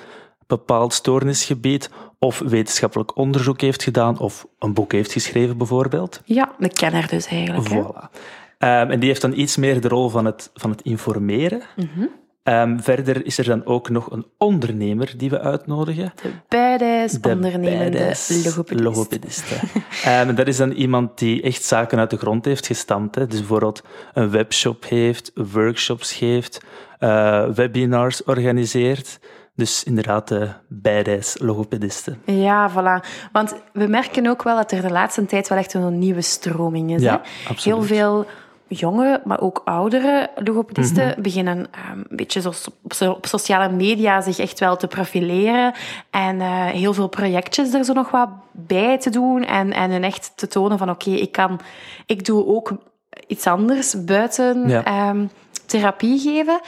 bepaald 0.47 0.93
stoornisgebied. 0.93 1.90
Of 2.19 2.38
wetenschappelijk 2.38 3.16
onderzoek 3.16 3.61
heeft 3.61 3.83
gedaan. 3.83 4.19
Of 4.19 4.47
een 4.59 4.75
boek 4.75 4.93
heeft 4.93 5.12
geschreven, 5.12 5.59
bijvoorbeeld. 5.59 6.21
Ja, 6.25 6.52
een 6.59 6.73
kenner 6.73 7.09
dus 7.09 7.26
eigenlijk. 7.26 7.69
Voilà. 7.69 8.11
Ehm, 8.59 8.90
en 8.90 9.00
die 9.00 9.09
heeft 9.09 9.21
dan 9.21 9.38
iets 9.38 9.57
meer 9.57 9.81
de 9.81 9.88
rol 9.88 10.09
van 10.09 10.25
het, 10.25 10.50
van 10.54 10.71
het 10.71 10.83
informeren. 10.83 11.62
Mhm. 11.76 12.07
Ehm, 12.43 12.78
verder 12.78 13.26
is 13.26 13.38
er 13.38 13.45
dan 13.45 13.66
ook 13.66 13.88
nog 13.88 14.11
een 14.11 14.26
ondernemer 14.38 15.14
die 15.16 15.31
we 15.31 15.40
uitnodigen. 15.40 16.12
De 16.23 16.31
badass, 16.49 17.14
De 17.21 17.28
ondernemende 17.28 17.99
badass 17.99 18.45
logopedist. 18.45 18.85
logopedist, 18.85 19.45
hè. 19.49 19.57
Ehm, 20.11 20.28
en 20.28 20.35
dat 20.35 20.47
is 20.47 20.57
dan 20.57 20.71
iemand 20.71 21.19
die 21.19 21.43
echt 21.43 21.64
zaken 21.64 21.99
uit 21.99 22.11
de 22.11 22.16
grond 22.16 22.45
heeft 22.45 22.66
gestampt. 22.66 23.14
Hè. 23.14 23.26
Dus 23.26 23.38
bijvoorbeeld 23.38 23.83
een 24.12 24.31
webshop 24.31 24.85
heeft, 24.88 25.31
workshops 25.35 26.12
geeft, 26.12 26.61
eh, 27.09 27.45
webinars 27.55 28.25
organiseert. 28.25 29.19
Dus 29.57 29.85
inderdaad, 29.85 30.29
de 30.29 30.49
badass 30.69 31.39
logopedisten. 31.39 32.19
Ja, 32.25 32.71
voilà. 32.71 33.07
Want 33.33 33.55
we 33.73 33.87
merken 33.87 34.27
ook 34.27 34.43
wel 34.43 34.57
dat 34.57 34.73
er 34.73 34.83
de 34.83 34.91
laatste 34.91 35.27
tijd 35.27 35.49
wel 35.49 35.59
echt 35.59 35.75
een 35.75 35.99
nieuwe 35.99 36.21
stroming 36.21 36.95
is. 36.95 37.03
Ja, 37.03 37.13
hè? 37.13 37.49
absoluut. 37.51 37.65
Heel 37.79 37.83
veel 37.97 38.27
jonge, 38.69 39.21
maar 39.25 39.41
ook 39.41 39.63
oudere 39.65 40.31
logopedisten 40.45 41.07
Mhm. 41.07 41.21
beginnen 41.23 41.67
ehm, 41.71 41.99
een 41.99 42.17
beetje 42.17 42.41
zoals 42.41 42.69
op, 42.83 42.93
so- 42.93 43.11
op 43.11 43.27
sociale 43.27 43.73
media 43.75 44.21
zich 44.21 44.39
echt 44.39 44.61
wel 44.61 44.77
te 44.77 44.87
profileren. 44.87 45.73
En 46.11 46.41
eh, 46.41 46.65
heel 46.67 46.93
veel 46.95 47.09
projectjes 47.09 47.73
er 47.75 47.85
zo 47.85 47.93
nog 47.93 48.11
wat 48.11 48.29
bij 48.53 48.99
te 48.99 49.11
doen. 49.11 49.45
En, 49.45 49.73
en 49.73 50.03
echt 50.05 50.33
te 50.37 50.47
tonen 50.49 50.79
van 50.79 50.91
oké, 50.91 51.11
ik 51.11 51.33
kan, 51.33 51.61
ik 52.07 52.25
doe 52.25 52.47
ook 52.47 52.73
iets 53.27 53.47
anders 53.47 54.05
buiten 54.05 54.69
Ja. 54.69 54.85
ehm, 54.85 55.27
therapie 55.78 56.19
geven. 56.19 56.61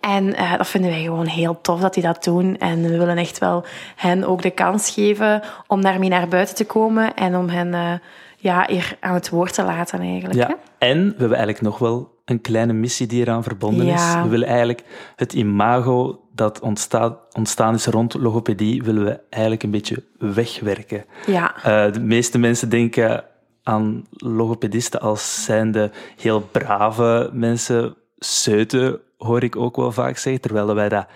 En 0.00 0.34
eh, 0.34 0.56
dat 0.56 0.66
vinden 0.66 0.90
wij 0.90 1.02
gewoon 1.02 1.26
heel 1.26 1.60
tof 1.60 1.80
dat 1.80 1.94
die 1.94 2.02
dat 2.02 2.24
doen. 2.24 2.58
En 2.58 2.82
we 2.82 2.98
willen 2.98 3.16
echt 3.16 3.38
wel 3.38 3.64
hen 3.96 4.24
ook 4.24 4.42
de 4.42 4.50
kans 4.50 4.90
geven 4.90 5.42
om 5.66 5.82
daarmee 5.82 6.08
naar 6.08 6.28
buiten 6.28 6.54
te 6.54 6.64
komen 6.64 7.14
en 7.14 7.36
om 7.36 7.48
hen 7.48 7.74
eh, 7.74 7.92
ja, 8.36 8.66
hier 8.68 8.96
aan 9.00 9.14
het 9.14 9.28
woord 9.28 9.54
te 9.54 9.62
laten 9.62 10.00
eigenlijk. 10.00 10.34
Ja. 10.34 10.46
Hè? 10.46 10.54
En 10.88 10.98
we 10.98 11.08
hebben 11.18 11.36
eigenlijk 11.36 11.60
nog 11.60 11.78
wel 11.78 12.20
een 12.24 12.40
kleine 12.40 12.72
missie 12.72 13.06
die 13.06 13.20
eraan 13.20 13.42
verbonden 13.42 13.86
Ja. 13.86 13.94
is. 13.94 14.22
We 14.22 14.28
willen 14.28 14.48
eigenlijk 14.48 14.82
het 15.16 15.32
imago 15.32 16.20
dat 16.34 16.60
ontstaat, 16.60 17.18
ontstaan 17.32 17.74
is 17.74 17.86
rond 17.86 18.14
logopedie, 18.14 18.82
willen 18.82 19.04
we 19.04 19.20
eigenlijk 19.30 19.62
een 19.62 19.70
beetje 19.70 20.02
wegwerken. 20.18 21.04
Ja. 21.26 21.54
Eh, 21.56 21.92
de 21.92 22.00
meeste 22.00 22.38
mensen 22.38 22.68
denken 22.68 23.24
aan 23.62 24.04
logopedisten 24.12 25.00
als 25.00 25.44
zijnde 25.44 25.90
heel 26.16 26.40
brave 26.40 27.30
mensen. 27.32 27.96
Seuten 28.24 29.00
hoor 29.16 29.42
ik 29.42 29.56
ook 29.56 29.76
wel 29.76 29.92
vaak 29.92 30.16
zeggen, 30.16 30.42
terwijl 30.42 30.74
wij 30.74 30.88
dat 30.88 31.06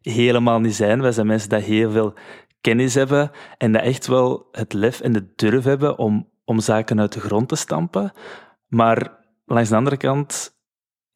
helemaal 0.00 0.60
niet 0.60 0.74
zijn. 0.74 1.02
Wij 1.02 1.12
zijn 1.12 1.26
mensen 1.26 1.48
die 1.48 1.58
heel 1.58 1.90
veel 1.90 2.14
kennis 2.60 2.94
hebben 2.94 3.30
en 3.58 3.72
dat 3.72 3.82
echt 3.82 4.06
wel 4.06 4.48
het 4.52 4.72
lef 4.72 5.00
en 5.00 5.12
de 5.12 5.26
durf 5.36 5.64
hebben 5.64 5.98
om, 5.98 6.28
om 6.44 6.60
zaken 6.60 7.00
uit 7.00 7.12
de 7.12 7.20
grond 7.20 7.48
te 7.48 7.56
stampen. 7.56 8.12
Maar 8.66 9.18
langs 9.44 9.68
de 9.68 9.76
andere 9.76 9.96
kant 9.96 10.54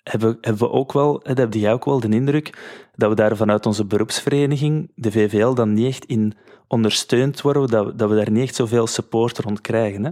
hebben, 0.03 0.39
hebben 0.41 0.63
we 0.63 0.75
ook 0.75 0.93
wel, 0.93 1.21
dat 1.23 1.39
heb 1.39 1.55
jij 1.55 1.73
ook 1.73 1.85
wel 1.85 2.01
de 2.01 2.09
indruk, 2.09 2.59
dat 2.95 3.09
we 3.09 3.15
daar 3.15 3.37
vanuit 3.37 3.67
onze 3.67 3.85
beroepsvereniging, 3.85 4.93
de 4.95 5.11
VVL, 5.11 5.53
dan 5.55 5.73
niet 5.73 5.87
echt 5.87 6.05
in 6.05 6.35
ondersteund 6.69 7.41
worden, 7.41 7.67
dat 7.69 7.87
we, 7.87 7.95
dat 7.95 8.09
we 8.09 8.17
daar 8.17 8.31
niet 8.31 8.43
echt 8.43 8.55
zoveel 8.55 8.87
support 8.87 9.39
rond 9.39 9.61
krijgen. 9.61 10.05
Hè? 10.05 10.11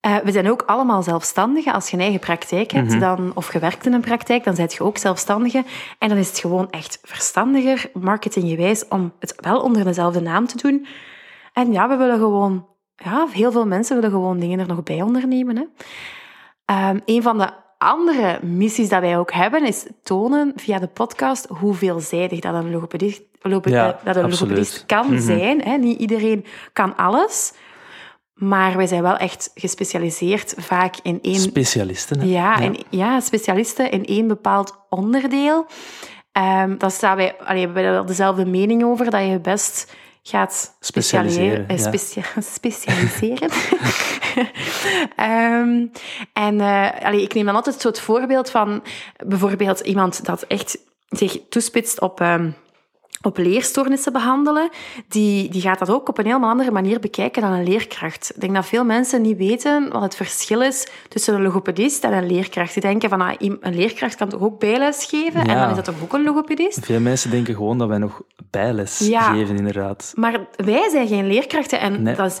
Eh, 0.00 0.16
we 0.16 0.32
zijn 0.32 0.50
ook 0.50 0.62
allemaal 0.62 1.02
zelfstandigen. 1.02 1.72
Als 1.72 1.88
je 1.90 1.96
een 1.96 2.02
eigen 2.02 2.20
praktijk 2.20 2.70
hebt 2.70 2.88
Mhm. 2.90 2.98
dan, 3.00 3.32
of 3.34 3.52
je 3.52 3.58
werkt 3.58 3.86
in 3.86 3.92
een 3.92 4.00
praktijk, 4.00 4.44
dan 4.44 4.54
zijt 4.54 4.72
je 4.74 4.84
ook 4.84 4.96
zelfstandige. 4.98 5.64
En 5.98 6.08
dan 6.08 6.18
is 6.18 6.28
het 6.28 6.38
gewoon 6.38 6.70
echt 6.70 6.98
verstandiger, 7.02 7.90
marketinggewijs, 7.94 8.88
om 8.88 9.12
het 9.18 9.34
wel 9.36 9.60
onder 9.60 9.84
dezelfde 9.84 10.20
naam 10.20 10.46
te 10.46 10.56
doen. 10.56 10.86
En 11.52 11.72
ja, 11.72 11.88
we 11.88 11.96
willen 11.96 12.18
gewoon... 12.18 12.66
Ja, 12.96 13.26
heel 13.32 13.52
veel 13.52 13.66
mensen 13.66 13.94
willen 13.96 14.10
gewoon 14.10 14.38
dingen 14.38 14.58
er 14.58 14.66
nog 14.66 14.82
bij 14.82 15.02
ondernemen. 15.02 15.56
Hè. 15.56 15.64
Ehm, 16.64 16.98
een 17.04 17.22
van 17.22 17.38
de 17.38 17.50
andere 17.78 18.38
missies 18.42 18.88
dat 18.88 19.00
wij 19.00 19.18
ook 19.18 19.32
hebben, 19.32 19.66
is 19.66 19.86
tonen 20.02 20.52
via 20.56 20.78
de 20.78 20.86
podcast 20.86 21.46
hoe 21.48 21.74
veelzijdig 21.74 22.40
dat 22.40 22.54
een 22.54 22.70
logopedist, 22.70 23.22
Ja, 23.42 23.50
dat 24.04 24.16
een 24.16 24.24
absoluut. 24.24 24.30
logopedist 24.30 24.86
kan 24.86 25.06
Mhm. 25.06 25.20
zijn. 25.20 25.62
Hè. 25.62 25.76
Niet 25.76 25.98
iedereen 25.98 26.44
kan 26.72 26.96
alles. 26.96 27.52
Maar 28.40 28.76
wij 28.76 28.86
zijn 28.86 29.02
wel 29.02 29.16
echt 29.16 29.50
gespecialiseerd 29.54 30.54
vaak 30.56 30.94
in 31.02 31.18
één... 31.22 31.34
Specialisten. 31.40 32.20
Hè? 32.20 32.26
ja, 32.26 32.58
In, 32.58 32.84
ja, 32.90 33.20
specialisten 33.20 33.90
in 33.90 34.04
één 34.04 34.28
bepaald 34.28 34.76
onderdeel. 34.88 35.66
Daar 36.78 36.90
staan 36.90 37.16
wij, 37.16 37.36
allee, 37.38 37.68
we 37.68 37.72
hebben 37.74 37.92
wel 37.92 38.04
dezelfde 38.06 38.46
mening 38.46 38.84
over, 38.84 39.10
dat 39.10 39.26
je 39.26 39.38
best 39.40 39.92
gaat 40.22 40.76
Specialiseren, 40.80 41.64
specialiseren. 41.68 41.76
ja. 41.76 41.98
specia- 41.98 42.40
specialiseren. 42.56 43.50
Ehm, 45.16 45.86
en 46.32 46.60
eh, 46.60 46.88
allee, 47.04 47.22
ik 47.22 47.34
neem 47.34 47.44
dan 47.46 47.54
altijd 47.54 47.80
zo 47.80 47.88
het 47.88 48.00
voorbeeld 48.00 48.50
van 48.50 48.82
bijvoorbeeld 49.26 49.80
iemand 49.80 50.24
dat 50.24 50.42
echt 50.42 50.78
zich 51.08 51.38
toespitst 51.48 52.00
op... 52.00 52.20
ehm, 52.20 52.50
op 53.22 53.36
leerstoornissen 53.38 54.12
behandelen, 54.12 54.68
die, 55.08 55.48
die 55.50 55.60
gaat 55.60 55.78
dat 55.78 55.90
ook 55.90 56.08
op 56.08 56.18
een 56.18 56.24
helemaal 56.26 56.50
andere 56.50 56.70
manier 56.70 57.00
bekijken 57.00 57.42
dan 57.42 57.52
een 57.52 57.64
leerkracht. 57.64 58.32
Ik 58.34 58.40
denk 58.40 58.54
dat 58.54 58.66
veel 58.66 58.84
mensen 58.84 59.22
niet 59.22 59.36
weten 59.36 59.88
wat 59.92 60.02
het 60.02 60.14
verschil 60.14 60.62
is 60.62 60.88
tussen 61.08 61.34
een 61.34 61.42
logopedist 61.42 62.04
en 62.04 62.12
een 62.12 62.26
leerkracht. 62.26 62.72
Die 62.72 62.82
denken 62.82 63.08
van, 63.08 63.20
ah, 63.20 63.32
een 63.38 63.74
leerkracht 63.74 64.14
kan 64.16 64.28
toch 64.28 64.40
ook 64.40 64.58
bijles 64.58 65.04
geven? 65.04 65.40
En 65.40 65.56
dan 65.58 65.70
is 65.70 65.76
dat 65.76 65.84
toch 65.84 66.02
ook 66.02 66.12
een 66.12 66.22
logopedist? 66.22 66.84
Veel 66.84 67.00
mensen 67.00 67.30
denken 67.30 67.54
gewoon 67.54 67.78
dat 67.78 67.88
wij 67.88 67.98
nog 67.98 68.22
bijles 68.50 68.98
Ja. 68.98 69.32
geven, 69.32 69.56
inderdaad. 69.56 70.12
Maar 70.16 70.40
wij 70.56 70.88
zijn 70.90 71.08
geen 71.08 71.26
leerkrachten 71.26 71.80
en 71.80 72.02
Nee. 72.02 72.14
dat 72.14 72.26
is 72.30 72.40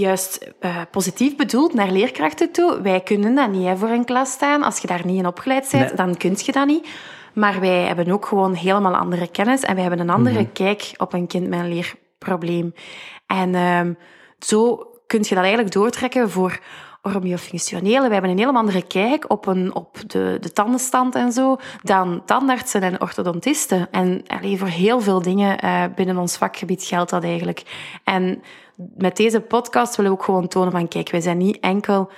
juist 0.00 0.48
eh, 0.60 0.76
positief 0.90 1.36
bedoeld 1.36 1.74
naar 1.74 1.90
leerkrachten 1.90 2.50
toe. 2.52 2.80
Wij 2.82 3.00
kunnen 3.00 3.34
dat 3.34 3.50
niet 3.50 3.66
hè, 3.66 3.76
voor 3.76 3.88
een 3.88 4.04
klas 4.04 4.30
staan. 4.30 4.62
Als 4.62 4.78
je 4.78 4.86
daar 4.86 5.06
niet 5.06 5.18
in 5.18 5.26
opgeleid 5.26 5.68
bent, 5.70 5.86
Nee. 5.86 5.94
dan 5.94 6.16
kun 6.16 6.34
je 6.36 6.52
dat 6.52 6.66
niet. 6.66 6.86
Maar 7.34 7.60
wij 7.60 7.86
hebben 7.86 8.10
ook 8.10 8.26
gewoon 8.26 8.54
helemaal 8.54 8.96
andere 8.96 9.28
kennis 9.30 9.62
en 9.62 9.74
wij 9.74 9.82
hebben 9.84 10.00
een 10.00 10.10
andere 10.10 10.40
Mhm. 10.40 10.52
kijk 10.52 10.92
op 10.96 11.12
een 11.12 11.26
kind 11.26 11.48
met 11.48 11.58
een 11.58 11.68
leerprobleem. 11.68 12.74
En 13.26 13.54
ehm, 13.54 13.92
zo 14.38 14.86
kun 15.06 15.20
je 15.22 15.34
dat 15.34 15.44
eigenlijk 15.44 15.72
doortrekken 15.72 16.30
voor 16.30 16.60
oromiofunctionele. 17.02 18.06
We 18.06 18.12
hebben 18.12 18.30
een 18.30 18.38
heel 18.38 18.54
andere 18.54 18.82
kijk 18.86 19.30
op, 19.30 19.46
een, 19.46 19.74
op 19.74 19.98
de, 20.06 20.36
de 20.40 20.52
tandenstand 20.52 21.14
en 21.14 21.32
zo 21.32 21.56
dan 21.82 22.22
tandartsen 22.24 22.82
en 22.82 23.00
orthodontisten. 23.00 23.88
En 23.90 24.22
allee, 24.26 24.58
voor 24.58 24.68
heel 24.68 25.00
veel 25.00 25.22
dingen 25.22 25.58
eh, 25.58 25.84
binnen 25.94 26.16
ons 26.16 26.36
vakgebied 26.36 26.84
geldt 26.84 27.10
dat 27.10 27.24
eigenlijk. 27.24 27.62
En 28.04 28.42
met 28.96 29.16
deze 29.16 29.40
podcast 29.40 29.96
willen 29.96 30.12
we 30.12 30.18
ook 30.18 30.24
gewoon 30.24 30.48
tonen 30.48 30.72
van, 30.72 30.88
kijk, 30.88 31.10
wij 31.10 31.20
zijn 31.20 31.38
niet 31.38 31.60
enkel 31.60 32.10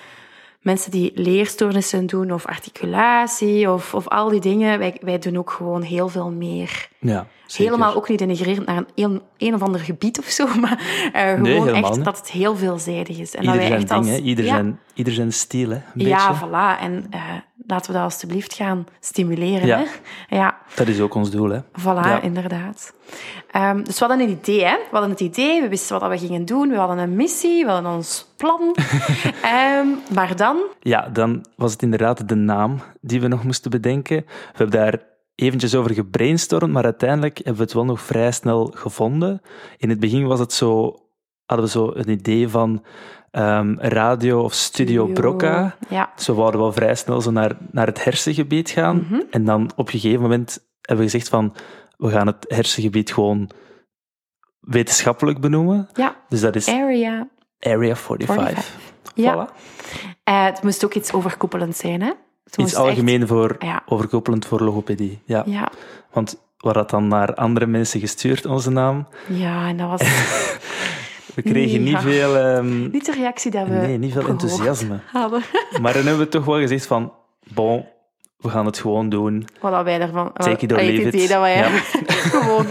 mensen 0.64 0.90
die 0.90 1.12
leerstoornissen 1.14 2.06
doen 2.06 2.33
of 2.33 2.47
articulatie 2.47 3.71
of, 3.71 3.94
of 3.94 4.09
al 4.09 4.28
die 4.28 4.40
dingen. 4.40 4.78
Wij, 4.78 4.97
wij 5.00 5.18
doen 5.18 5.37
ook 5.38 5.50
gewoon 5.50 5.83
heel 5.83 6.09
veel 6.09 6.30
meer. 6.30 6.88
Ja, 7.12 7.26
zeker. 7.46 7.73
Helemaal 7.73 7.94
ook 7.94 8.08
niet 8.08 8.18
denigrerend 8.18 8.66
naar 8.66 8.84
een, 8.94 9.23
een, 9.38 9.54
of 9.54 9.62
ander 9.62 9.80
gebied 9.80 10.18
of 10.18 10.25
zo, 10.25 10.46
maar 10.61 11.11
eh, 11.12 11.32
gewoon 11.32 11.68
echt 11.68 11.96
niet. 11.96 12.04
dat 12.04 12.18
het 12.18 12.30
heel 12.30 12.56
veelzijdig 12.56 13.18
is. 13.18 13.34
En 13.34 13.42
Ieder 13.42 13.58
dat 13.61 13.68
wij 13.68 13.78
zijn 13.78 13.80
echt 13.80 13.88
ding, 13.88 14.00
als, 14.00 14.08
hè. 14.08 14.16
Ieder, 14.16 14.44
ja, 14.44 14.54
zijn, 14.54 14.78
ieder 14.94 15.12
zijn 15.12 15.32
stijl, 15.32 15.68
hè. 15.70 15.75
Een 15.76 16.06
ja, 16.06 16.28
beetje. 16.28 16.46
voilà. 16.46 16.80
En 16.80 17.06
eh, 17.11 17.20
laten 17.66 17.87
we 17.87 17.92
dat 17.92 18.02
alstublieft 18.04 18.54
gaan 18.54 18.87
stimuleren. 19.00 19.66
Ja. 19.66 19.78
Hè? 19.78 20.37
Ja, 20.37 20.58
Dat 20.75 20.87
is 20.88 21.00
ook 21.00 21.14
ons 21.14 21.30
doel, 21.30 21.49
hè. 21.50 21.61
voilà, 21.61 21.82
Ja. 21.84 22.20
inderdaad. 22.20 22.94
Ehm, 23.50 23.82
dus 23.82 23.99
we 23.99 24.04
hadden 24.06 24.26
een 24.26 24.32
idee, 24.32 24.64
hè. 24.64 24.76
We 24.76 24.88
hadden 24.90 25.11
het 25.11 25.20
idee, 25.20 25.61
we 25.62 25.68
wisten 25.68 26.00
wat 26.00 26.11
we 26.11 26.18
gingen 26.18 26.44
doen, 26.44 26.68
we 26.68 26.76
hadden 26.76 26.99
een 26.99 27.16
missie, 27.16 27.64
we 27.64 27.70
hadden 27.70 27.92
ons 27.92 28.26
plan. 28.37 28.61
Ehm, 29.42 29.87
maar 30.14 30.37
dan... 30.37 30.56
Ja, 30.80 31.08
dan 31.12 31.44
was 31.56 31.73
het 31.73 31.82
inderdaad 31.82 32.28
de 32.28 32.34
naam 32.34 32.80
die 33.00 33.20
we 33.20 33.28
nog 33.28 33.44
moesten 33.44 33.70
bedenken. 33.70 34.16
We 34.26 34.26
hebben 34.56 34.80
daar 34.80 34.99
eventjes 35.35 35.75
over 35.75 35.95
gebrainstormd, 35.95 36.73
maar 36.73 36.85
uiteindelijk 36.85 37.37
hebben 37.37 37.57
we 37.57 37.62
het 37.62 37.73
wel 37.73 37.85
nog 37.85 38.00
vrij 38.00 38.33
snel 38.33 38.73
gevonden. 38.75 39.41
In 39.76 39.88
het 39.88 40.00
begin 40.00 40.26
was 40.26 40.41
het 40.41 40.53
zo, 40.53 41.00
hadden 41.45 41.67
we 41.67 41.73
zo 41.73 41.91
een 41.95 42.09
idee 42.09 42.49
van 42.49 42.85
ehm, 43.31 43.75
radio 43.79 44.43
of 44.43 44.53
studio 44.53 45.07
Brocca. 45.07 45.76
Ja. 45.88 46.12
Dus 46.17 46.26
we 46.26 46.33
wouden 46.33 46.61
wel 46.61 46.73
vrij 46.73 46.95
snel 46.95 47.21
zo 47.21 47.31
naar, 47.31 47.57
naar 47.71 47.87
het 47.87 48.05
hersengebied 48.05 48.71
gaan. 48.71 48.97
Mhm. 48.97 49.21
En 49.31 49.45
dan 49.45 49.71
op 49.76 49.87
een 49.87 50.00
gegeven 50.00 50.23
moment 50.23 50.67
hebben 50.81 51.05
we 51.05 51.11
gezegd 51.11 51.29
van, 51.29 51.55
we 51.97 52.11
gaan 52.11 52.26
het 52.26 52.45
hersengebied 52.49 53.12
gewoon 53.12 53.50
wetenschappelijk 54.61 55.41
benoemen. 55.41 55.88
Ja, 55.95 56.17
Dus 56.29 56.41
dat 56.41 56.57
is 56.57 56.69
area. 56.69 57.29
Area 57.59 57.97
45. 57.97 58.35
45. 58.35 58.93
Ja. 59.14 59.49
Voilà. 59.49 59.53
Eh, 60.25 60.45
het 60.45 60.62
moest 60.62 60.85
ook 60.85 60.95
iets 60.95 61.12
overkoepelend 61.12 61.76
zijn, 61.76 62.03
hè? 62.03 62.12
Iets 62.56 62.74
algemeen 62.74 63.26
voor, 63.26 63.56
Ja. 63.58 63.82
overkoepelend 63.86 64.46
voor 64.46 64.60
logopedie. 64.60 65.22
Ja. 65.24 65.42
Ja. 65.46 65.68
Want 66.12 66.30
we 66.30 66.38
hadden 66.70 66.82
dat 66.82 66.90
dan 66.90 67.08
naar 67.08 67.34
andere 67.34 67.66
mensen 67.66 68.00
gestuurd, 68.00 68.46
onze 68.46 68.70
naam. 68.70 69.06
ja, 69.28 69.68
en 69.68 69.76
dat 69.76 69.88
was 69.88 70.00
We 71.34 71.42
kregen 71.42 71.82
niet 71.82 71.98
veel, 71.98 72.36
ehm, 72.36 72.90
niet 72.90 73.06
de 73.06 73.12
reactie 73.12 73.50
dat 73.50 73.66
we 73.66 73.74
nee, 73.74 73.98
niet 73.98 74.12
veel 74.12 74.26
enthousiasme. 74.28 75.00
hadden. 75.12 75.42
Maar 75.82 75.92
dan 75.92 76.02
hebben 76.02 76.18
we 76.24 76.28
toch 76.28 76.44
wel 76.44 76.58
gezegd 76.58 76.86
van, 76.86 77.12
bon, 77.52 77.86
we 78.36 78.48
gaan 78.48 78.66
het 78.66 78.78
gewoon 78.78 79.08
doen. 79.08 79.46
Wat 79.60 79.84
wij 79.84 80.00
ervan... 80.00 80.32
Take 80.32 80.64
it 80.64 80.72
or 80.72 80.78
eh, 80.78 80.86
leave 80.86 81.02
het 81.02 81.14
idee 81.14 81.24
it. 81.24 81.30
dat 81.30 81.40
wij 81.40 81.56
Ja. 81.56 81.68
gewoon 82.30 82.66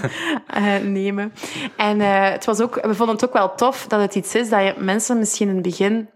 eh, 0.47 0.77
nemen. 0.83 1.33
En 1.77 2.01
eh, 2.01 2.29
het 2.31 2.45
was 2.45 2.61
ook, 2.61 2.75
we 2.75 2.95
vonden 2.95 3.15
het 3.15 3.25
ook 3.25 3.33
wel 3.33 3.55
tof 3.55 3.87
dat 3.87 3.99
het 4.01 4.15
iets 4.15 4.35
is 4.35 4.49
dat 4.49 4.61
je 4.61 4.73
mensen 4.77 5.17
misschien 5.17 5.47
in 5.47 5.53
het 5.53 5.63
begin 5.63 6.09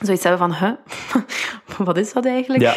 zoiets 0.00 0.22
hebben 0.24 0.40
van, 0.50 0.54
huh? 0.54 0.72
wat 1.84 1.96
is 1.96 2.12
dat 2.12 2.26
eigenlijk? 2.26 2.62
Ja. 2.62 2.76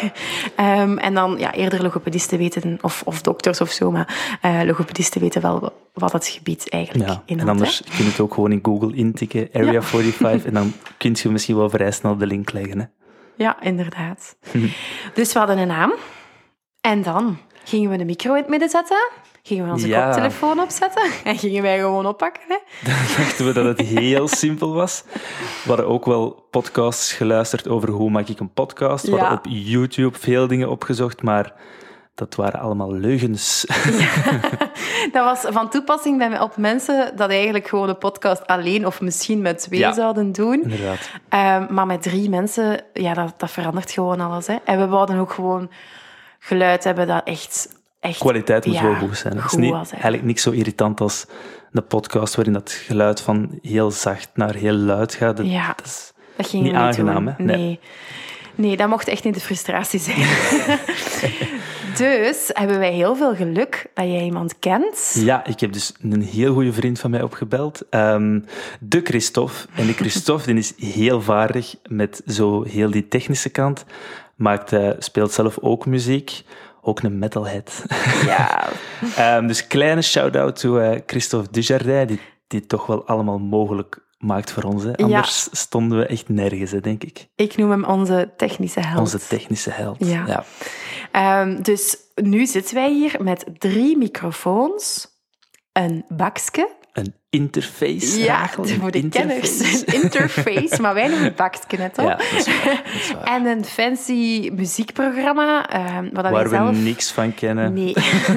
Ehm, 0.56 0.98
en 0.98 1.14
dan 1.14 1.38
ja, 1.38 1.52
eerder 1.52 1.82
logopedisten 1.82 2.38
weten, 2.38 2.78
of, 2.80 3.02
of 3.04 3.22
dokters 3.22 3.60
of 3.60 3.70
zo, 3.70 3.90
maar 3.90 4.38
eh, 4.40 4.60
logopedisten 4.64 5.20
weten 5.20 5.42
wel 5.42 5.72
wat 5.92 6.12
het 6.12 6.26
gebied 6.26 6.70
eigenlijk 6.70 7.08
Ja. 7.08 7.22
inhoudt. 7.26 7.50
En 7.50 7.56
anders 7.56 7.82
kun 7.96 8.04
je 8.04 8.10
het 8.10 8.20
ook 8.20 8.34
gewoon 8.34 8.52
in 8.52 8.60
Google 8.62 8.94
intikken, 8.94 9.48
Area 9.52 9.72
Ja. 9.72 9.82
45, 9.82 10.44
en 10.48 10.54
dan 10.54 10.72
kun 10.96 11.16
je 11.22 11.28
misschien 11.28 11.56
wel 11.56 11.70
vrij 11.70 11.90
snel 11.90 12.16
de 12.16 12.26
link 12.26 12.52
leggen. 12.52 12.78
Hè. 12.78 12.84
hè? 12.84 13.44
Ja, 13.44 13.62
inderdaad. 13.62 14.36
dus 15.14 15.32
we 15.32 15.38
hadden 15.38 15.58
een 15.58 15.68
naam. 15.68 15.92
En 16.80 17.02
dan? 17.02 17.38
gingen 17.64 17.90
we 17.90 17.96
de 17.96 18.04
micro 18.04 18.30
in 18.34 18.40
het 18.40 18.48
midden 18.48 18.68
zetten. 18.68 19.08
Gingen 19.42 19.64
we 19.66 19.72
onze 19.72 19.88
Ja. 19.88 20.04
koptelefoon 20.04 20.60
opzetten. 20.60 21.02
En 21.24 21.38
gingen 21.38 21.62
wij 21.62 21.78
gewoon 21.78 22.06
oppakken. 22.06 22.42
Hè? 22.48 22.56
Dan 22.90 22.94
dachten 23.24 23.46
we 23.46 23.52
dat 23.52 23.64
het 23.78 23.80
heel 23.80 24.28
simpel 24.28 24.72
was. 24.74 25.02
We 25.12 25.68
hadden 25.68 25.86
ook 25.88 26.04
wel 26.04 26.46
podcasts 26.50 27.12
geluisterd 27.12 27.68
over 27.68 27.88
hoe 27.90 28.10
maak 28.10 28.28
ik 28.28 28.40
een 28.40 28.52
podcast. 28.52 29.04
We 29.04 29.10
Ja. 29.10 29.18
hadden 29.18 29.38
op 29.38 29.46
YouTube 29.48 30.18
veel 30.18 30.46
dingen 30.46 30.70
opgezocht, 30.70 31.22
maar 31.22 31.52
dat 32.14 32.34
waren 32.34 32.60
allemaal 32.60 32.92
leugens. 32.92 33.64
Dat 35.12 35.24
was 35.24 35.44
van 35.52 35.70
toepassing 35.70 36.18
bij, 36.18 36.40
op 36.40 36.56
mensen 36.56 37.16
dat 37.16 37.30
eigenlijk 37.30 37.68
gewoon 37.68 37.88
een 37.88 37.98
podcast 37.98 38.46
alleen 38.46 38.86
of 38.86 39.00
misschien 39.00 39.42
met 39.42 39.58
twee 39.58 39.80
Ja. 39.80 39.92
zouden 39.92 40.32
doen. 40.32 40.62
Inderdaad. 40.62 41.10
Ehm, 41.28 41.74
maar 41.74 41.86
met 41.86 42.02
drie 42.02 42.28
mensen, 42.30 42.80
ja, 42.92 43.14
dat, 43.14 43.34
dat 43.36 43.50
verandert 43.50 43.90
gewoon 43.90 44.20
alles. 44.20 44.46
Hè. 44.46 44.56
En 44.64 44.78
we 44.78 44.86
wouden 44.86 45.18
ook 45.18 45.32
gewoon 45.32 45.70
geluid 46.38 46.84
hebben 46.84 47.06
dat 47.06 47.24
echt... 47.24 47.68
echt 48.02 48.18
Kwaliteit 48.18 48.66
moet 48.66 48.74
ja, 48.74 48.82
wel 48.82 48.94
goed 48.94 49.16
zijn. 49.16 49.36
Het 49.36 49.44
is 49.44 49.52
niet, 49.58 49.74
eigenlijk 49.92 50.22
niks 50.22 50.42
zo 50.42 50.50
irritant 50.50 51.00
als 51.00 51.26
een 51.72 51.86
podcast 51.86 52.34
waarin 52.34 52.52
dat 52.54 52.70
geluid 52.72 53.20
van 53.20 53.58
heel 53.62 53.90
zacht 53.90 54.28
naar 54.34 54.54
heel 54.54 54.72
luid 54.74 55.14
gaat. 55.14 55.36
Dat, 55.36 55.46
Ja. 55.50 55.72
dat 55.76 55.86
is- 55.86 56.12
Dat 56.36 56.46
gingen 56.48 56.66
Niet 56.66 56.74
aangenaam, 56.74 57.26
hè? 57.26 57.32
Nee. 57.38 57.56
Nee. 57.56 57.80
nee. 58.54 58.76
dat 58.76 58.88
mocht 58.88 59.08
echt 59.08 59.24
niet 59.24 59.34
de 59.34 59.40
frustratie 59.40 60.00
zijn. 60.00 60.16
dus 61.96 62.50
hebben 62.52 62.78
wij 62.78 62.92
heel 62.92 63.16
veel 63.16 63.34
geluk 63.34 63.86
dat 63.94 64.04
jij 64.04 64.24
iemand 64.24 64.58
kent. 64.58 65.12
Ja, 65.14 65.46
ik 65.46 65.60
heb 65.60 65.72
dus 65.72 65.94
een 66.02 66.22
heel 66.22 66.52
goede 66.54 66.72
vriend 66.72 66.98
van 67.00 67.10
mij 67.10 67.22
opgebeld. 67.22 67.82
Ehm, 67.90 68.40
de 68.80 69.00
Christophe. 69.04 69.54
En 69.74 69.86
de 69.86 69.92
Christophe 69.92 70.46
die 70.46 70.54
is 70.56 70.72
heel 70.76 71.20
vaardig 71.22 71.74
met 71.88 72.22
zo 72.26 72.62
heel 72.62 72.90
die 72.90 73.08
technische 73.08 73.48
kant. 73.48 73.84
Maakt, 74.34 74.72
eh, 74.72 74.88
speelt 74.98 75.32
zelf 75.32 75.58
ook 75.60 75.86
muziek. 75.86 76.42
Ook 76.84 77.02
een 77.02 77.18
metalhead. 77.18 77.84
Ja, 78.24 78.68
Ehm, 79.16 79.46
dus 79.46 79.66
kleine 79.66 80.02
shout-out 80.02 80.60
to 80.60 80.78
eh, 80.78 81.00
Christophe 81.06 81.50
Dujardin, 81.50 82.06
die, 82.06 82.20
die 82.46 82.60
het 82.60 82.68
toch 82.68 82.86
wel 82.86 83.06
allemaal 83.06 83.38
mogelijk 83.38 83.98
maakt 84.18 84.52
voor 84.52 84.62
ons. 84.62 84.82
Hè. 84.82 84.96
Anders 84.96 85.48
stonden 85.52 85.98
we 85.98 86.06
echt 86.06 86.28
nergens, 86.28 86.70
hè, 86.70 86.80
denk 86.80 87.04
ik. 87.04 87.28
ik 87.34 87.56
noem 87.56 87.70
hem 87.70 87.84
onze 87.84 88.32
technische 88.36 88.80
held. 88.80 89.00
Onze 89.00 89.26
technische 89.26 89.70
held. 89.70 89.96
Ja. 89.98 90.26
ja. 90.26 90.44
Ehm, 91.12 91.62
dus 91.62 91.96
nu 92.14 92.46
zitten 92.46 92.74
wij 92.74 92.92
hier 92.92 93.16
met 93.22 93.44
drie 93.58 93.96
microfoons, 93.96 95.06
een 95.72 96.04
bakske. 96.08 96.80
Interface. 97.32 98.18
Ja, 98.20 98.48
voor 98.48 98.90
de 98.90 98.98
interface. 98.98 99.40
kenners. 99.40 99.86
Een 99.86 100.02
interface, 100.02 100.80
maar 100.82 100.94
wij 100.94 101.08
noemen 101.08 101.34
het 101.78 101.98
al. 101.98 102.08
Ja, 102.08 102.16
dat 102.16 102.32
is 102.32 102.46
waar. 102.46 102.82
Dat 102.84 102.94
is 102.94 103.12
waar. 103.12 103.24
En 103.24 103.46
een 103.46 103.64
fancy 103.64 104.50
muziekprogramma, 104.54 105.68
ehm 105.70 106.08
wat 106.12 106.30
Waar 106.30 106.42
we 106.42 106.48
zelf 106.48 106.76
niks 106.76 107.12
van 107.12 107.34
kennen. 107.34 107.72
nee, 107.72 107.94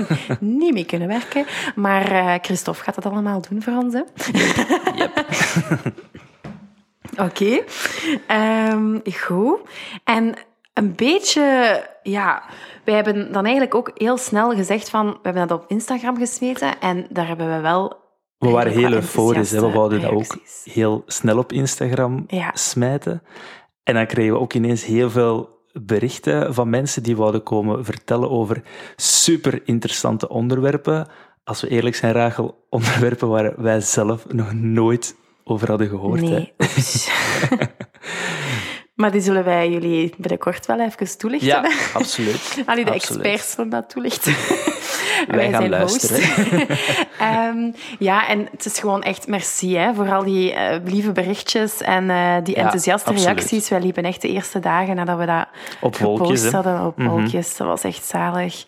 niet 0.40 0.74
mee 0.74 0.86
kunnen 0.86 1.08
werken. 1.08 1.46
Maar 1.75 2.12
eh, 2.12 2.34
Christophe 2.42 2.84
gaat 2.84 2.96
dat 2.96 3.06
allemaal 3.06 3.42
doen 3.50 3.62
voor 3.62 3.74
ons. 3.74 3.94
Hè? 3.94 4.02
Yep. 4.96 5.25
Oké, 7.28 7.64
Ehm, 8.28 8.98
goed. 9.14 9.60
En 10.04 10.34
een 10.74 10.96
beetje, 10.96 11.44
ja, 12.04 12.44
wij 12.86 12.96
hebben 12.96 13.32
dan 13.32 13.44
eigenlijk 13.44 13.75
ook 13.75 13.92
heel 13.94 14.18
snel 14.18 14.52
gezegd 14.52 14.90
van, 14.90 15.08
we 15.08 15.20
hebben 15.22 15.48
dat 15.48 15.60
op 15.62 15.70
Instagram 15.70 16.18
gesmeten 16.18 16.80
en 16.80 17.06
daar 17.10 17.28
hebben 17.28 17.56
we 17.56 17.60
wel... 17.62 18.04
We 18.38 18.50
waren 18.50 18.72
heel 18.72 18.92
euforisch. 18.94 19.51
Hè. 19.51 19.60
We 19.62 19.72
wouden 19.72 20.01
dat 20.01 20.12
ook 20.12 20.38
heel 20.63 21.04
snel 21.08 21.38
op 21.38 21.51
Instagram 21.51 22.24
Ja. 22.27 22.51
smijten. 22.54 23.22
En 23.84 23.94
dan 23.94 24.06
kregen 24.08 24.34
we 24.34 24.39
ook 24.39 24.54
ineens 24.54 24.86
heel 24.86 25.10
veel 25.10 25.54
berichten 25.74 26.54
van 26.54 26.70
mensen 26.70 27.04
die 27.04 27.15
wouden 27.15 27.44
komen 27.44 27.86
vertellen 27.86 28.30
over 28.30 28.62
super 28.96 29.62
interessante 29.65 30.30
onderwerpen. 30.30 31.08
Als 31.44 31.62
we 31.62 31.68
eerlijk 31.68 31.96
zijn, 31.96 32.13
Rachel, 32.13 32.65
onderwerpen 32.70 33.27
waar 33.27 33.54
wij 33.62 33.82
zelf 33.82 34.25
nog 34.27 34.54
nooit 34.54 35.15
over 35.44 35.68
hadden 35.68 35.88
gehoord. 35.89 36.22
Hè. 36.22 36.27
Nee, 36.30 36.54
oeps. 36.62 37.10
maar 38.96 39.12
die 39.12 39.22
zullen 39.22 39.44
wij 39.44 39.70
jullie 39.70 40.13
binnenkort 40.18 40.65
wel 40.65 40.80
even 40.80 41.18
toelichten. 41.18 41.48
Ja, 41.48 41.62
hè? 41.62 41.94
absoluut. 41.94 42.63
Allee, 42.65 42.86
de 42.86 42.92
Absoluut. 42.92 43.22
experts 43.24 43.51
zullen 43.51 43.70
dat 43.70 43.89
toelichten. 43.89 44.34
Wij 45.28 45.50
gaan 45.50 45.70
luisteren. 45.70 46.22
host. 46.26 46.84
Ehm, 47.20 47.72
ja, 48.00 48.28
en 48.28 48.48
het 48.52 48.66
is 48.66 48.80
gewoon 48.80 49.04
echt 49.04 49.28
merci 49.28 49.76
hè, 49.76 49.94
voor 49.94 50.12
al 50.12 50.24
die 50.24 50.54
eh, 50.54 50.80
lieve 50.84 51.12
berichtjes 51.12 51.82
en 51.82 52.10
eh, 52.10 52.36
die 52.44 52.56
enthousiaste 52.56 53.14
reacties. 53.14 53.70
Wij 53.70 53.82
liepen 53.82 54.04
echt 54.04 54.22
de 54.22 54.30
eerste 54.30 54.60
dagen 54.60 54.96
nadat 54.96 55.18
we 55.18 55.25
dat 55.25 55.48
Op 55.82 55.96
gepost 55.96 56.51
hadden 56.51 56.86
op 56.86 57.01
wolkjes. 57.01 57.58
Dat 57.58 57.68
was 57.68 57.84
echt 57.84 58.06
zalig. 58.06 58.66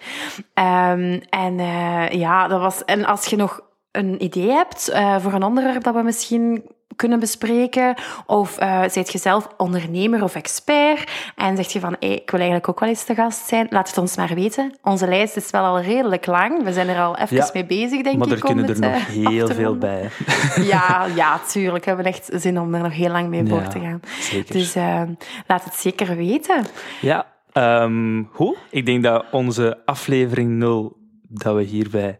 Ehm, 0.54 1.20
en 1.30 1.60
eh, 1.60 2.10
ja, 2.10 2.48
dat 2.48 2.60
was... 2.60 2.86
En 2.86 3.06
als 3.06 3.26
je 3.26 3.36
nog 3.36 3.62
een 3.92 4.24
idee 4.24 4.50
hebt 4.50 4.92
voor 5.20 5.34
een 5.34 5.44
onderwerp 5.44 5.84
dat 5.84 5.96
we 5.96 6.02
misschien 6.02 6.64
kunnen 6.98 7.20
bespreken, 7.20 7.96
of 8.26 8.58
eh 8.58 8.82
zijt 8.90 9.12
je 9.12 9.18
zelf 9.18 9.48
ondernemer 9.58 10.24
of 10.24 10.36
expert 10.36 11.12
en 11.36 11.56
zeg 11.56 11.68
je 11.74 11.80
van, 11.80 11.96
hey, 12.00 12.10
ik 12.14 12.30
wil 12.32 12.40
eigenlijk 12.40 12.70
ook 12.70 12.80
wel 12.80 12.90
eens 12.90 13.04
te 13.04 13.16
gast 13.16 13.48
zijn, 13.48 13.68
laat 13.70 13.88
het 13.90 13.98
ons 13.98 14.16
maar 14.18 14.34
weten. 14.36 14.74
Onze 14.84 15.08
lijst 15.08 15.36
is 15.36 15.50
wel 15.50 15.64
al 15.64 15.80
redelijk 15.82 16.26
lang. 16.26 16.64
We 16.64 16.74
zijn 16.74 16.88
er 16.90 17.00
al 17.00 17.18
even 17.18 17.36
Ja, 17.38 17.50
mee 17.54 17.66
bezig, 17.66 18.02
denk 18.02 18.18
Maar 18.18 18.28
ik. 18.28 18.34
er 18.34 18.40
kunnen 18.40 18.70
er 18.70 18.80
nog 18.80 18.92
eh, 18.92 19.06
heel 19.06 19.48
veel 19.48 19.78
bij. 19.78 20.10
Ja, 20.74 21.06
ja, 21.16 21.40
tuurlijk. 21.40 21.84
We 21.84 21.90
hebben 21.92 22.06
echt 22.08 22.30
zin 22.34 22.60
om 22.60 22.74
er 22.76 22.82
nog 22.82 22.94
heel 22.94 23.12
lang 23.12 23.28
mee 23.30 23.46
Ja, 23.46 23.68
te 23.68 23.80
gaan. 23.80 24.00
zeker. 24.20 24.54
Dus 24.54 24.76
eh, 24.76 25.02
laat 25.48 25.64
het 25.64 25.74
zeker 25.76 26.16
weten. 26.16 26.64
Ja, 27.02 27.26
ehm 27.54 28.24
hoe? 28.32 28.56
Ik 28.70 28.86
denk 28.86 29.04
dat 29.04 29.26
onze 29.32 29.78
aflevering 29.86 30.50
0, 30.52 30.98
dat 31.28 31.56
we 31.56 31.62
hierbij, 31.62 32.18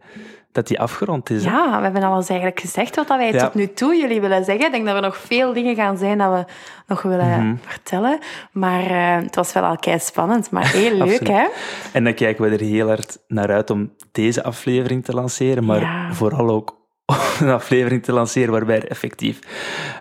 dat 0.52 0.66
die 0.66 0.80
afgerond 0.80 1.30
is. 1.30 1.44
hè? 1.44 1.50
Ja, 1.50 1.76
we 1.78 1.82
hebben 1.84 2.02
alles 2.02 2.28
eigenlijk 2.28 2.60
gezegd 2.60 2.96
wat 2.96 3.08
wij 3.08 3.32
Ja. 3.32 3.44
tot 3.44 3.54
nu 3.54 3.72
toe 3.72 3.96
jullie 3.96 4.20
willen 4.20 4.44
zeggen. 4.44 4.64
Ik 4.66 4.72
denk 4.72 4.86
dat 4.86 4.94
er 4.94 5.00
nog 5.02 5.16
veel 5.16 5.52
dingen 5.52 5.74
gaan 5.74 5.98
zijn 5.98 6.18
dat 6.18 6.32
we 6.32 6.44
nog 6.86 7.02
willen 7.02 7.26
Mhm. 7.46 7.56
vertellen. 7.66 8.18
Maar 8.52 8.84
eh, 8.84 9.22
het 9.24 9.34
was 9.34 9.52
wel 9.52 9.62
al 9.62 9.76
kei 9.76 9.98
spannend, 9.98 10.50
maar 10.50 10.68
heel 10.82 10.94
leuk, 10.96 11.28
hè? 11.28 11.46
En 11.92 12.04
dan 12.04 12.14
kijken 12.14 12.44
we 12.44 12.56
er 12.56 12.60
heel 12.64 12.86
hard 12.86 13.18
naar 13.28 13.50
uit 13.50 13.70
om 13.70 13.92
deze 14.12 14.42
aflevering 14.42 15.04
te 15.04 15.12
lanceren, 15.14 15.64
maar 15.64 15.80
Ja. 15.80 16.12
vooral 16.12 16.48
ook 16.50 16.76
een 17.40 17.50
aflevering 17.50 18.02
te 18.02 18.12
lanceren 18.12 18.52
waarbij 18.52 18.76
er 18.76 18.88
effectief 18.90 19.38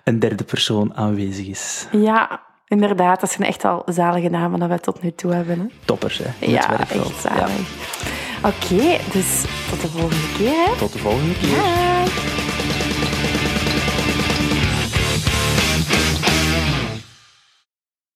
een 0.03 0.19
derde 0.19 0.43
persoon 0.43 0.95
aanwezig 0.95 1.47
is. 1.47 1.87
Ja, 1.91 2.41
inderdaad. 2.67 3.19
Dat 3.19 3.31
zijn 3.31 3.47
echt 3.47 3.65
al 3.65 3.83
zalige 3.85 4.29
namen 4.29 4.59
dat 4.59 4.69
we 4.69 4.79
tot 4.79 5.01
nu 5.01 5.11
toe 5.11 5.33
hebben. 5.33 5.59
Hè? 5.59 5.65
Toppers, 5.85 6.17
hè? 6.23 6.45
Ja, 6.45 6.79
echt 6.79 7.19
zalig. 7.21 8.06
Oké, 8.43 8.99
dus 9.11 9.43
tot 9.69 9.81
de 9.81 9.87
volgende 9.87 10.33
keer, 10.37 10.65
hè? 10.65 10.77
Tot 10.77 10.93
de 10.93 10.99
volgende 10.99 11.33
keer. 11.33 11.49
Bye. 11.49 12.46